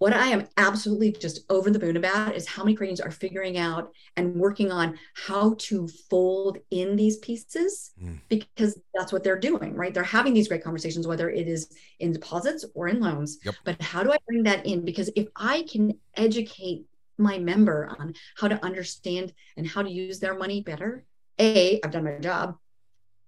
What 0.00 0.14
I 0.14 0.28
am 0.28 0.48
absolutely 0.56 1.12
just 1.12 1.40
over 1.50 1.70
the 1.70 1.78
moon 1.78 1.98
about 1.98 2.34
is 2.34 2.48
how 2.48 2.64
many 2.64 2.74
creators 2.74 3.00
are 3.00 3.10
figuring 3.10 3.58
out 3.58 3.92
and 4.16 4.34
working 4.34 4.72
on 4.72 4.98
how 5.12 5.56
to 5.58 5.88
fold 6.08 6.56
in 6.70 6.96
these 6.96 7.18
pieces 7.18 7.90
mm. 8.02 8.18
because 8.30 8.80
that's 8.94 9.12
what 9.12 9.22
they're 9.22 9.38
doing, 9.38 9.74
right? 9.74 9.92
They're 9.92 10.02
having 10.02 10.32
these 10.32 10.48
great 10.48 10.64
conversations, 10.64 11.06
whether 11.06 11.28
it 11.28 11.46
is 11.46 11.68
in 11.98 12.12
deposits 12.12 12.64
or 12.74 12.88
in 12.88 12.98
loans. 12.98 13.40
Yep. 13.44 13.56
But 13.66 13.82
how 13.82 14.02
do 14.02 14.10
I 14.10 14.16
bring 14.26 14.44
that 14.44 14.64
in? 14.64 14.86
Because 14.86 15.10
if 15.16 15.28
I 15.36 15.66
can 15.70 15.98
educate 16.16 16.86
my 17.18 17.38
member 17.38 17.94
on 17.98 18.14
how 18.38 18.48
to 18.48 18.64
understand 18.64 19.34
and 19.58 19.68
how 19.68 19.82
to 19.82 19.90
use 19.90 20.18
their 20.18 20.34
money 20.34 20.62
better, 20.62 21.04
A, 21.38 21.78
I've 21.84 21.90
done 21.90 22.04
my 22.04 22.16
job. 22.20 22.56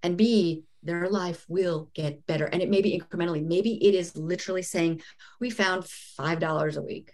And 0.02 0.16
B, 0.16 0.64
their 0.82 1.08
life 1.08 1.44
will 1.48 1.90
get 1.94 2.26
better. 2.26 2.46
And 2.46 2.60
it 2.60 2.68
may 2.68 2.82
be 2.82 2.98
incrementally. 2.98 3.44
Maybe 3.44 3.74
it 3.86 3.94
is 3.94 4.16
literally 4.16 4.62
saying, 4.62 5.02
we 5.40 5.50
found 5.50 5.84
$5 5.84 6.76
a 6.76 6.82
week. 6.82 7.12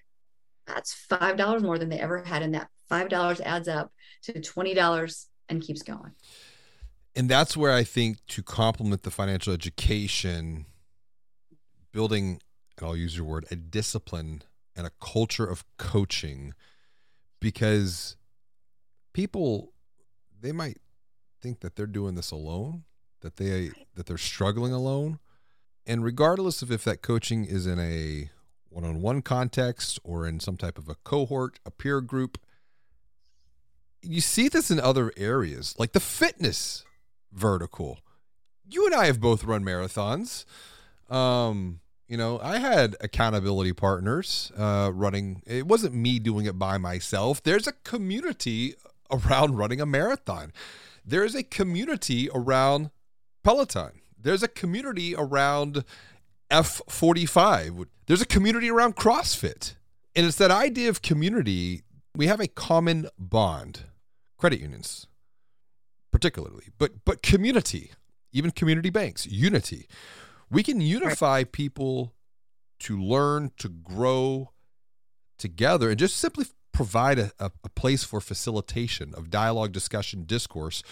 That's 0.66 1.06
$5 1.10 1.62
more 1.62 1.78
than 1.78 1.88
they 1.88 2.00
ever 2.00 2.22
had. 2.22 2.42
And 2.42 2.54
that 2.54 2.68
$5 2.90 3.40
adds 3.40 3.68
up 3.68 3.92
to 4.22 4.32
$20 4.32 5.26
and 5.48 5.62
keeps 5.62 5.82
going. 5.82 6.12
And 7.14 7.28
that's 7.28 7.56
where 7.56 7.72
I 7.72 7.84
think 7.84 8.18
to 8.28 8.42
complement 8.42 9.02
the 9.02 9.10
financial 9.10 9.52
education, 9.52 10.66
building, 11.92 12.40
and 12.76 12.86
I'll 12.86 12.96
use 12.96 13.16
your 13.16 13.26
word, 13.26 13.46
a 13.50 13.56
discipline 13.56 14.42
and 14.76 14.86
a 14.86 14.92
culture 15.00 15.46
of 15.46 15.64
coaching, 15.78 16.54
because 17.40 18.16
people, 19.12 19.72
they 20.40 20.52
might 20.52 20.78
think 21.40 21.60
that 21.60 21.76
they're 21.76 21.86
doing 21.86 22.14
this 22.14 22.30
alone 22.30 22.84
that 23.20 23.36
they 23.36 23.70
that 23.94 24.06
they're 24.06 24.18
struggling 24.18 24.72
alone. 24.72 25.18
And 25.86 26.04
regardless 26.04 26.62
of 26.62 26.70
if 26.70 26.84
that 26.84 27.02
coaching 27.02 27.44
is 27.44 27.66
in 27.66 27.78
a 27.78 28.30
one-on-one 28.70 29.22
context 29.22 29.98
or 30.04 30.26
in 30.26 30.40
some 30.40 30.56
type 30.56 30.78
of 30.78 30.88
a 30.88 30.94
cohort 30.96 31.58
a 31.64 31.70
peer 31.70 32.00
group 32.00 32.38
you 34.02 34.20
see 34.20 34.48
this 34.48 34.70
in 34.70 34.78
other 34.78 35.12
areas 35.16 35.74
like 35.78 35.92
the 35.92 36.00
fitness 36.00 36.84
vertical. 37.32 37.98
You 38.70 38.86
and 38.86 38.94
i 38.94 39.06
have 39.06 39.20
both 39.20 39.44
run 39.44 39.64
marathons. 39.64 40.44
Um 41.10 41.80
you 42.06 42.16
know 42.16 42.38
i 42.42 42.58
had 42.58 42.96
accountability 43.00 43.72
partners 43.72 44.52
uh 44.56 44.90
running 44.94 45.42
it 45.46 45.66
wasn't 45.66 45.94
me 45.94 46.18
doing 46.18 46.46
it 46.46 46.58
by 46.58 46.78
myself. 46.78 47.42
There's 47.42 47.66
a 47.66 47.72
community 47.72 48.74
around 49.10 49.56
running 49.56 49.80
a 49.80 49.86
marathon. 49.86 50.52
There's 51.04 51.34
a 51.34 51.42
community 51.42 52.28
around 52.34 52.90
Peloton. 53.42 54.00
There's 54.20 54.42
a 54.42 54.48
community 54.48 55.14
around 55.16 55.84
F45. 56.50 57.86
There's 58.06 58.22
a 58.22 58.26
community 58.26 58.70
around 58.70 58.96
CrossFit. 58.96 59.74
And 60.16 60.26
it's 60.26 60.36
that 60.36 60.50
idea 60.50 60.88
of 60.88 61.02
community. 61.02 61.82
We 62.16 62.26
have 62.26 62.40
a 62.40 62.48
common 62.48 63.08
bond, 63.18 63.84
credit 64.36 64.60
unions, 64.60 65.06
particularly, 66.10 66.66
but 66.78 67.04
but 67.04 67.22
community, 67.22 67.92
even 68.32 68.50
community 68.50 68.90
banks, 68.90 69.26
unity. 69.26 69.86
We 70.50 70.62
can 70.62 70.80
unify 70.80 71.44
people 71.44 72.14
to 72.80 73.00
learn, 73.00 73.52
to 73.58 73.68
grow 73.68 74.50
together, 75.38 75.90
and 75.90 75.98
just 75.98 76.16
simply 76.16 76.46
provide 76.72 77.18
a, 77.18 77.32
a, 77.38 77.50
a 77.62 77.68
place 77.68 78.02
for 78.02 78.20
facilitation 78.20 79.14
of 79.14 79.30
dialogue, 79.30 79.72
discussion, 79.72 80.24
discourse 80.24 80.82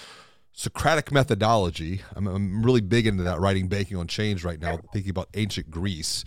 Socratic 0.58 1.12
methodology. 1.12 2.00
I'm, 2.14 2.26
I'm, 2.26 2.64
really 2.64 2.80
big 2.80 3.06
into 3.06 3.22
that 3.24 3.40
writing 3.40 3.68
Banking 3.68 3.98
on 3.98 4.06
Change 4.06 4.42
right 4.42 4.58
now, 4.58 4.78
thinking 4.90 5.10
about 5.10 5.28
ancient 5.34 5.70
Greece. 5.70 6.24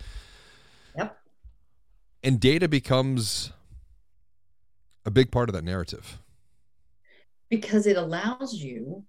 Yep. 0.96 1.18
And 2.22 2.38
data 2.38 2.68
becomes 2.68 3.50
a 5.04 5.10
big 5.10 5.32
part 5.32 5.48
of 5.48 5.54
that 5.56 5.64
narrative. 5.64 6.20
Because 7.48 7.88
it 7.88 7.96
allows 7.96 8.54
you 8.54 9.04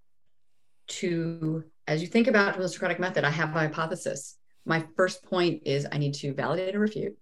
to, 0.88 1.65
as 1.88 2.01
you 2.01 2.07
think 2.07 2.25
about 2.25 2.57
the 2.57 2.67
Socratic 2.67 2.99
method, 2.99 3.23
I 3.23 3.29
have 3.29 3.49
a 3.49 3.60
hypothesis. 3.60 4.39
My 4.65 4.84
first 4.97 5.23
point 5.23 5.62
is 5.67 5.86
I 5.91 5.99
need 5.99 6.15
to 6.15 6.34
validate 6.34 6.75
or 6.75 6.79
refute. 6.79 7.15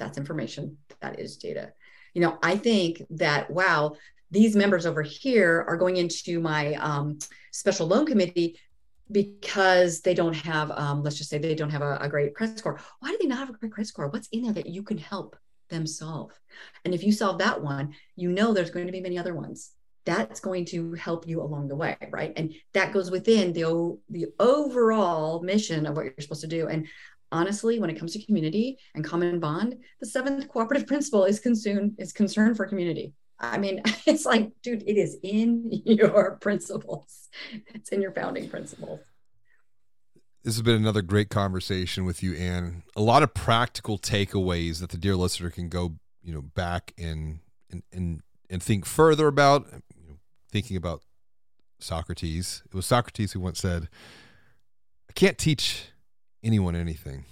That's 0.00 0.18
information. 0.18 0.78
That 1.00 1.20
is 1.20 1.36
data. 1.36 1.74
You 2.12 2.22
know, 2.22 2.38
I 2.42 2.56
think 2.56 3.02
that, 3.10 3.48
wow, 3.52 3.94
these 4.30 4.56
members 4.56 4.86
over 4.86 5.02
here 5.02 5.64
are 5.68 5.76
going 5.76 5.96
into 5.96 6.40
my 6.40 6.74
um, 6.74 7.18
special 7.52 7.86
loan 7.86 8.06
committee 8.06 8.58
because 9.10 10.00
they 10.00 10.14
don't 10.14 10.34
have, 10.34 10.70
um, 10.72 11.02
let's 11.02 11.16
just 11.16 11.30
say 11.30 11.38
they 11.38 11.54
don't 11.54 11.70
have 11.70 11.82
a, 11.82 11.96
a 12.00 12.08
great 12.08 12.34
credit 12.34 12.58
score. 12.58 12.80
Why 13.00 13.10
do 13.10 13.18
they 13.20 13.28
not 13.28 13.38
have 13.38 13.50
a 13.50 13.52
great 13.52 13.72
credit 13.72 13.88
score? 13.88 14.08
What's 14.08 14.28
in 14.28 14.42
there 14.42 14.52
that 14.52 14.66
you 14.66 14.82
can 14.82 14.98
help 14.98 15.36
them 15.68 15.86
solve? 15.86 16.32
And 16.84 16.92
if 16.92 17.04
you 17.04 17.12
solve 17.12 17.38
that 17.38 17.62
one, 17.62 17.94
you 18.16 18.30
know 18.30 18.52
there's 18.52 18.70
going 18.70 18.86
to 18.86 18.92
be 18.92 19.00
many 19.00 19.18
other 19.18 19.34
ones. 19.34 19.72
That's 20.04 20.40
going 20.40 20.64
to 20.66 20.94
help 20.94 21.26
you 21.26 21.42
along 21.42 21.68
the 21.68 21.76
way, 21.76 21.96
right? 22.10 22.32
And 22.36 22.54
that 22.74 22.92
goes 22.92 23.10
within 23.10 23.52
the 23.52 23.98
the 24.08 24.26
overall 24.38 25.42
mission 25.42 25.84
of 25.84 25.96
what 25.96 26.04
you're 26.04 26.14
supposed 26.20 26.42
to 26.42 26.46
do. 26.46 26.68
And 26.68 26.86
honestly, 27.32 27.80
when 27.80 27.90
it 27.90 27.98
comes 27.98 28.12
to 28.12 28.24
community 28.24 28.78
and 28.94 29.04
common 29.04 29.40
bond, 29.40 29.76
the 29.98 30.06
seventh 30.06 30.48
cooperative 30.48 30.86
principle 30.88 31.24
is 31.24 31.40
concern 31.40 31.94
is 31.98 32.12
concern 32.12 32.54
for 32.54 32.66
community. 32.66 33.14
I 33.38 33.58
mean, 33.58 33.82
it's 34.06 34.24
like, 34.24 34.52
dude, 34.62 34.82
it 34.86 34.96
is 34.96 35.16
in 35.22 35.70
your 35.84 36.36
principles. 36.40 37.28
It's 37.74 37.90
in 37.90 38.02
your 38.02 38.12
founding 38.12 38.48
principles. 38.48 39.00
This 40.42 40.54
has 40.54 40.62
been 40.62 40.76
another 40.76 41.02
great 41.02 41.28
conversation 41.28 42.04
with 42.04 42.22
you, 42.22 42.34
Anne. 42.34 42.84
A 42.94 43.02
lot 43.02 43.24
of 43.24 43.34
practical 43.34 43.98
takeaways 43.98 44.78
that 44.80 44.90
the 44.90 44.96
dear 44.96 45.16
listener 45.16 45.50
can 45.50 45.68
go, 45.68 45.96
you 46.22 46.32
know, 46.32 46.42
back 46.42 46.92
and 46.96 47.40
and 47.68 47.82
and, 47.92 48.22
and 48.48 48.62
think 48.62 48.86
further 48.86 49.26
about, 49.26 49.66
you 49.72 50.08
know, 50.08 50.18
thinking 50.52 50.76
about 50.76 51.02
Socrates. 51.80 52.62
It 52.64 52.74
was 52.74 52.86
Socrates 52.86 53.32
who 53.32 53.40
once 53.40 53.58
said, 53.58 53.88
I 55.10 55.12
can't 55.14 55.36
teach 55.36 55.86
anyone 56.44 56.76
anything. 56.76 57.24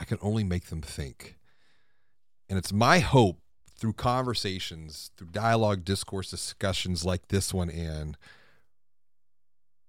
I 0.00 0.04
can 0.04 0.18
only 0.20 0.42
make 0.42 0.66
them 0.66 0.82
think. 0.82 1.36
And 2.48 2.58
it's 2.58 2.72
my 2.72 2.98
hope 2.98 3.38
through 3.78 3.92
conversations, 3.94 5.10
through 5.16 5.28
dialogue, 5.28 5.84
discourse, 5.84 6.30
discussions 6.30 7.04
like 7.04 7.28
this 7.28 7.52
one, 7.52 7.70
and 7.70 8.16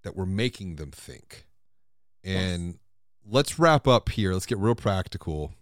that 0.03 0.15
we're 0.15 0.25
making 0.25 0.75
them 0.75 0.91
think. 0.91 1.45
And 2.23 2.65
yes. 2.65 2.75
let's 3.29 3.59
wrap 3.59 3.88
up 3.88 4.09
here. 4.09 4.33
Let's 4.33 4.45
get 4.45 4.57
real 4.57 4.75
practical. 4.75 5.53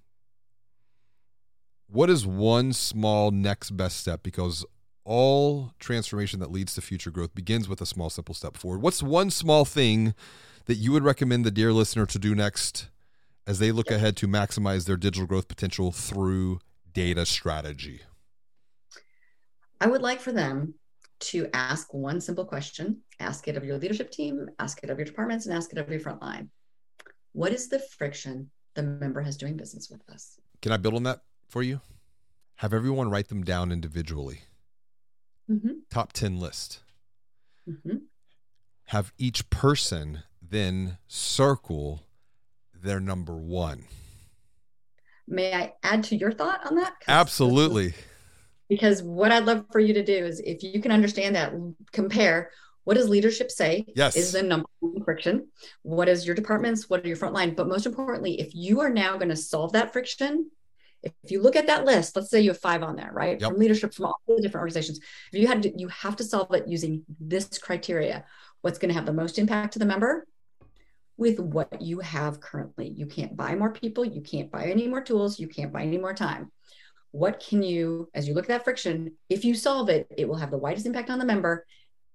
What 1.88 2.10
is 2.10 2.26
one 2.26 2.74
small 2.74 3.32
next 3.32 3.72
best 3.72 3.98
step? 3.98 4.24
Because 4.24 4.66
all 5.04 5.72
transformation 5.80 6.40
that 6.40 6.52
leads 6.52 6.74
to 6.74 6.82
future 6.82 7.12
growth 7.12 7.36
begins 7.36 7.70
with 7.70 7.80
a 7.80 7.86
small, 7.86 8.10
simple 8.10 8.34
step 8.34 8.58
forward. 8.58 8.82
What's 8.82 9.04
one 9.04 9.30
small 9.30 9.64
thing 9.64 10.16
that 10.66 10.76
you 10.76 10.92
would 10.92 11.04
recommend 11.04 11.46
the 11.46 11.52
dear 11.52 11.72
listener 11.72 12.08
to 12.08 12.20
do 12.20 12.34
next 12.34 12.90
as 13.46 13.60
they 13.60 13.72
look 13.72 13.92
ahead 13.92 14.18
to 14.18 14.28
maximize 14.28 14.86
their 14.86 14.98
digital 14.98 15.28
growth 15.28 15.48
potential 15.48 15.92
through 15.92 16.60
data 16.92 17.26
strategy? 17.26 18.02
I 19.82 19.88
would 19.88 20.02
like 20.02 20.20
for 20.20 20.32
them 20.32 20.74
to 21.20 21.48
ask 21.54 21.94
one 21.94 22.20
simple 22.22 22.46
question 22.46 23.02
ask 23.20 23.48
it 23.48 23.56
of 23.56 23.64
your 23.64 23.78
leadership 23.78 24.12
team, 24.12 24.50
ask 24.60 24.84
it 24.84 24.90
of 24.90 24.98
your 24.98 25.06
departments, 25.06 25.46
and 25.46 25.56
ask 25.56 25.72
it 25.72 25.78
of 25.78 25.90
your 25.90 26.00
frontline. 26.00 26.50
What 27.32 27.54
is 27.54 27.70
the 27.70 27.80
friction 27.80 28.50
the 28.74 28.84
member 28.84 29.22
has 29.22 29.38
doing 29.38 29.56
business 29.56 29.90
with 29.90 30.02
us? 30.10 30.40
Can 30.62 30.72
I 30.72 30.78
build 30.78 30.96
on 30.96 31.04
that 31.04 31.22
for 31.48 31.64
you? 31.64 31.82
Have 32.58 32.74
everyone 32.74 33.10
write 33.10 33.30
them 33.30 33.44
down 33.44 33.72
individually. 33.72 34.42
Mm-hmm. 35.50 35.72
Top 35.90 36.14
10 36.14 36.40
list. 36.40 36.80
Mm-hmm. 37.70 37.98
Have 38.86 39.14
each 39.18 39.50
person 39.50 40.24
then 40.42 40.98
circle 41.08 42.04
their 42.74 43.00
number 43.00 43.36
one. 43.36 43.86
May 45.28 45.54
I 45.54 45.74
add 45.84 46.04
to 46.06 46.16
your 46.16 46.32
thought 46.32 46.66
on 46.66 46.76
that? 46.76 46.94
Absolutely. 47.08 47.94
Because 48.68 49.04
what 49.04 49.32
I'd 49.32 49.46
love 49.46 49.66
for 49.72 49.80
you 49.80 49.94
to 49.94 50.04
do 50.04 50.26
is 50.26 50.40
if 50.40 50.64
you 50.64 50.82
can 50.82 50.92
understand 50.92 51.36
that, 51.36 51.54
compare 51.92 52.52
what 52.84 52.96
does 52.96 53.10
leadership 53.10 53.52
say 53.52 53.86
yes. 53.96 54.16
is 54.16 54.32
the 54.32 54.44
number 54.44 54.68
one 54.80 55.04
friction. 55.04 55.48
What 55.82 56.08
is 56.08 56.26
your 56.26 56.36
departments? 56.36 56.90
What 56.90 57.04
are 57.04 57.08
your 57.08 57.18
front 57.18 57.34
line? 57.34 57.56
But 57.56 57.68
most 57.68 57.86
importantly, 57.86 58.40
if 58.40 58.54
you 58.54 58.82
are 58.82 58.90
now 58.90 59.18
going 59.18 59.30
to 59.30 59.36
solve 59.36 59.74
that 59.74 59.92
friction, 59.92 60.52
if 61.02 61.14
you 61.26 61.42
look 61.42 61.56
at 61.56 61.68
that 61.68 61.86
list, 61.86 62.16
let's 62.16 62.30
say 62.30 62.42
you 62.42 62.52
have 62.52 62.60
five 62.60 62.84
on 62.84 62.96
there, 62.96 63.12
right? 63.12 63.40
Yep. 63.42 63.52
From 63.52 63.60
leadership 63.60 63.94
from 63.94 64.06
all 64.06 64.20
the 64.28 64.42
different 64.42 64.62
organizations. 64.62 65.00
If 65.32 65.40
you 65.40 65.48
had 65.48 65.64
to, 65.64 65.80
you 65.80 65.88
have 65.90 66.16
to 66.18 66.24
solve 66.24 66.54
it 66.54 66.68
using 66.68 67.04
this 67.20 67.58
criteria. 67.58 68.24
What's 68.62 68.80
going 68.80 68.90
to 68.90 68.96
have 68.96 69.06
the 69.06 69.14
most 69.14 69.38
impact 69.38 69.74
to 69.74 69.80
the 69.80 69.86
member? 69.86 70.26
with 71.18 71.40
what 71.40 71.82
you 71.82 72.00
have 72.00 72.42
currently. 72.42 72.90
You 72.90 73.06
can't 73.06 73.36
buy 73.36 73.56
more 73.56 73.72
people, 73.72 74.04
you 74.04 74.22
can't 74.22 74.52
buy 74.52 74.66
any 74.66 74.88
more 74.88 75.02
tools, 75.02 75.40
you 75.40 75.48
can't 75.48 75.72
buy 75.72 75.84
any 75.84 75.98
more 75.98 76.14
time. 76.14 76.52
What 77.16 77.40
can 77.40 77.64
you, 77.64 78.10
as 78.14 78.28
you 78.28 78.34
look 78.34 78.44
at 78.44 78.50
that 78.50 78.66
friction, 78.66 79.14
if 79.30 79.46
you 79.46 79.56
solve 79.56 79.88
it, 79.88 80.06
it 80.18 80.28
will 80.28 80.36
have 80.36 80.52
the 80.52 80.58
widest 80.58 80.86
impact 80.86 81.10
on 81.10 81.18
the 81.18 81.24
member 81.24 81.66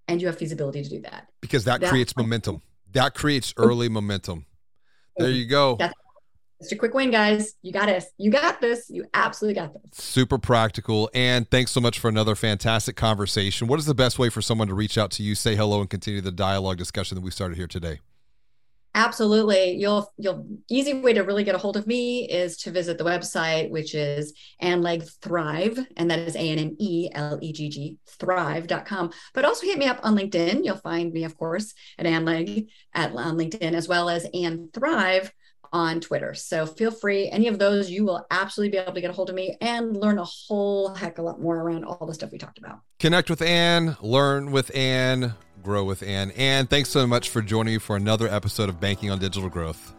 and 0.08 0.20
you 0.20 0.26
have 0.26 0.36
feasibility 0.36 0.82
to 0.82 0.90
do 0.90 1.00
that. 1.00 1.28
Because 1.40 1.64
that, 1.64 1.80
that 1.80 1.88
creates 1.88 2.14
momentum. 2.18 2.60
That 2.92 3.14
creates 3.14 3.54
oh. 3.56 3.62
early 3.62 3.88
momentum. 3.88 4.44
There 5.16 5.30
you 5.30 5.46
go. 5.46 5.76
That's 5.78 5.94
just 6.60 6.72
a 6.72 6.76
quick 6.76 6.92
win, 6.92 7.10
guys. 7.10 7.54
You 7.62 7.72
got 7.72 7.86
this. 7.86 8.10
You 8.18 8.30
got 8.30 8.60
this. 8.60 8.90
You 8.90 9.06
absolutely 9.14 9.54
got 9.54 9.72
this. 9.72 9.82
Super 9.92 10.36
practical. 10.36 11.08
And 11.14 11.50
thanks 11.50 11.70
so 11.70 11.80
much 11.80 11.98
for 11.98 12.08
another 12.08 12.34
fantastic 12.34 12.94
conversation. 12.96 13.68
What 13.68 13.78
is 13.78 13.86
the 13.86 13.94
best 13.94 14.18
way 14.18 14.28
for 14.28 14.42
someone 14.42 14.68
to 14.68 14.74
reach 14.74 14.98
out 14.98 15.10
to 15.12 15.22
you, 15.22 15.34
say 15.34 15.56
hello, 15.56 15.80
and 15.80 15.88
continue 15.88 16.20
the 16.20 16.30
dialogue 16.30 16.76
discussion 16.76 17.14
that 17.14 17.22
we 17.22 17.30
started 17.30 17.56
here 17.56 17.66
today? 17.66 18.00
Absolutely. 18.94 19.76
You'll 19.76 20.12
you'll 20.16 20.46
easy 20.68 20.94
way 20.94 21.12
to 21.12 21.22
really 21.22 21.44
get 21.44 21.54
a 21.54 21.58
hold 21.58 21.76
of 21.76 21.86
me 21.86 22.28
is 22.28 22.56
to 22.58 22.72
visit 22.72 22.98
the 22.98 23.04
website, 23.04 23.70
which 23.70 23.94
is 23.94 24.32
Anne 24.60 24.82
Legg 24.82 25.04
Thrive, 25.22 25.78
and 25.96 26.10
that 26.10 26.18
is 26.18 26.34
A-N-N-E-L-E-G-G 26.34 27.98
thrive.com. 28.18 29.12
But 29.32 29.44
also 29.44 29.66
hit 29.66 29.78
me 29.78 29.86
up 29.86 30.00
on 30.02 30.16
LinkedIn. 30.16 30.64
You'll 30.64 30.76
find 30.76 31.12
me, 31.12 31.22
of 31.22 31.38
course, 31.38 31.72
at 31.98 32.06
Anne 32.06 32.24
Legg 32.24 32.68
at 32.92 33.12
on 33.12 33.38
LinkedIn, 33.38 33.74
as 33.74 33.86
well 33.86 34.08
as 34.08 34.26
Anne 34.34 34.70
Thrive 34.74 35.32
on 35.72 36.00
Twitter. 36.00 36.34
So 36.34 36.66
feel 36.66 36.90
free. 36.90 37.28
Any 37.28 37.48
of 37.48 37.58
those, 37.58 37.90
you 37.90 38.04
will 38.04 38.26
absolutely 38.30 38.72
be 38.72 38.78
able 38.78 38.92
to 38.92 39.00
get 39.00 39.10
a 39.10 39.12
hold 39.12 39.28
of 39.28 39.34
me 39.34 39.56
and 39.60 39.96
learn 39.96 40.18
a 40.18 40.24
whole 40.24 40.94
heck 40.94 41.18
of 41.18 41.24
a 41.24 41.28
lot 41.28 41.40
more 41.40 41.56
around 41.56 41.84
all 41.84 42.06
the 42.06 42.14
stuff 42.14 42.32
we 42.32 42.38
talked 42.38 42.58
about. 42.58 42.80
Connect 42.98 43.30
with 43.30 43.42
Anne, 43.42 43.96
learn 44.00 44.50
with 44.50 44.74
Anne 44.74 45.34
Grow 45.62 45.84
with 45.84 46.02
Anne. 46.02 46.30
Anne, 46.32 46.66
thanks 46.66 46.88
so 46.88 47.06
much 47.06 47.28
for 47.28 47.42
joining 47.42 47.74
me 47.74 47.78
for 47.78 47.96
another 47.96 48.28
episode 48.28 48.68
of 48.68 48.80
Banking 48.80 49.10
on 49.10 49.18
Digital 49.18 49.48
Growth. 49.48 49.94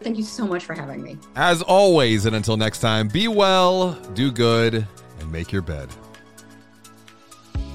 Thank 0.00 0.16
you 0.16 0.22
so 0.22 0.46
much 0.46 0.64
for 0.64 0.74
having 0.74 1.02
me. 1.02 1.16
As 1.34 1.62
always, 1.62 2.26
and 2.26 2.36
until 2.36 2.56
next 2.56 2.80
time, 2.80 3.08
be 3.08 3.26
well, 3.26 3.94
do 4.14 4.30
good, 4.30 4.86
and 5.18 5.32
make 5.32 5.50
your 5.50 5.62
bed. 5.62 5.88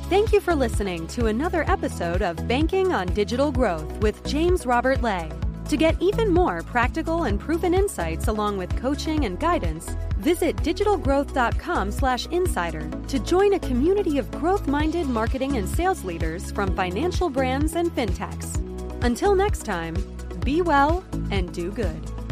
Thank 0.09 0.31
you 0.31 0.39
for 0.39 0.53
listening 0.53 1.07
to 1.07 1.25
another 1.25 1.63
episode 1.69 2.21
of 2.21 2.47
Banking 2.47 2.93
on 2.93 3.07
Digital 3.07 3.51
Growth 3.51 3.91
with 3.97 4.23
James 4.25 4.65
Robert 4.65 5.01
Lay. 5.01 5.31
To 5.69 5.77
get 5.77 5.95
even 6.01 6.31
more 6.31 6.61
practical 6.61 7.23
and 7.23 7.39
proven 7.39 7.73
insights 7.73 8.27
along 8.27 8.57
with 8.57 8.75
coaching 8.75 9.25
and 9.25 9.39
guidance, 9.39 9.95
visit 10.17 10.57
digitalgrowth.com/insider 10.57 12.89
to 13.07 13.19
join 13.19 13.53
a 13.53 13.59
community 13.59 14.17
of 14.17 14.29
growth-minded 14.31 15.07
marketing 15.07 15.55
and 15.57 15.67
sales 15.67 16.03
leaders 16.03 16.51
from 16.51 16.75
financial 16.75 17.29
brands 17.29 17.75
and 17.75 17.95
fintechs. 17.95 18.57
Until 19.03 19.35
next 19.35 19.65
time, 19.65 19.95
be 20.43 20.61
well 20.61 21.03
and 21.31 21.53
do 21.53 21.71
good. 21.71 22.22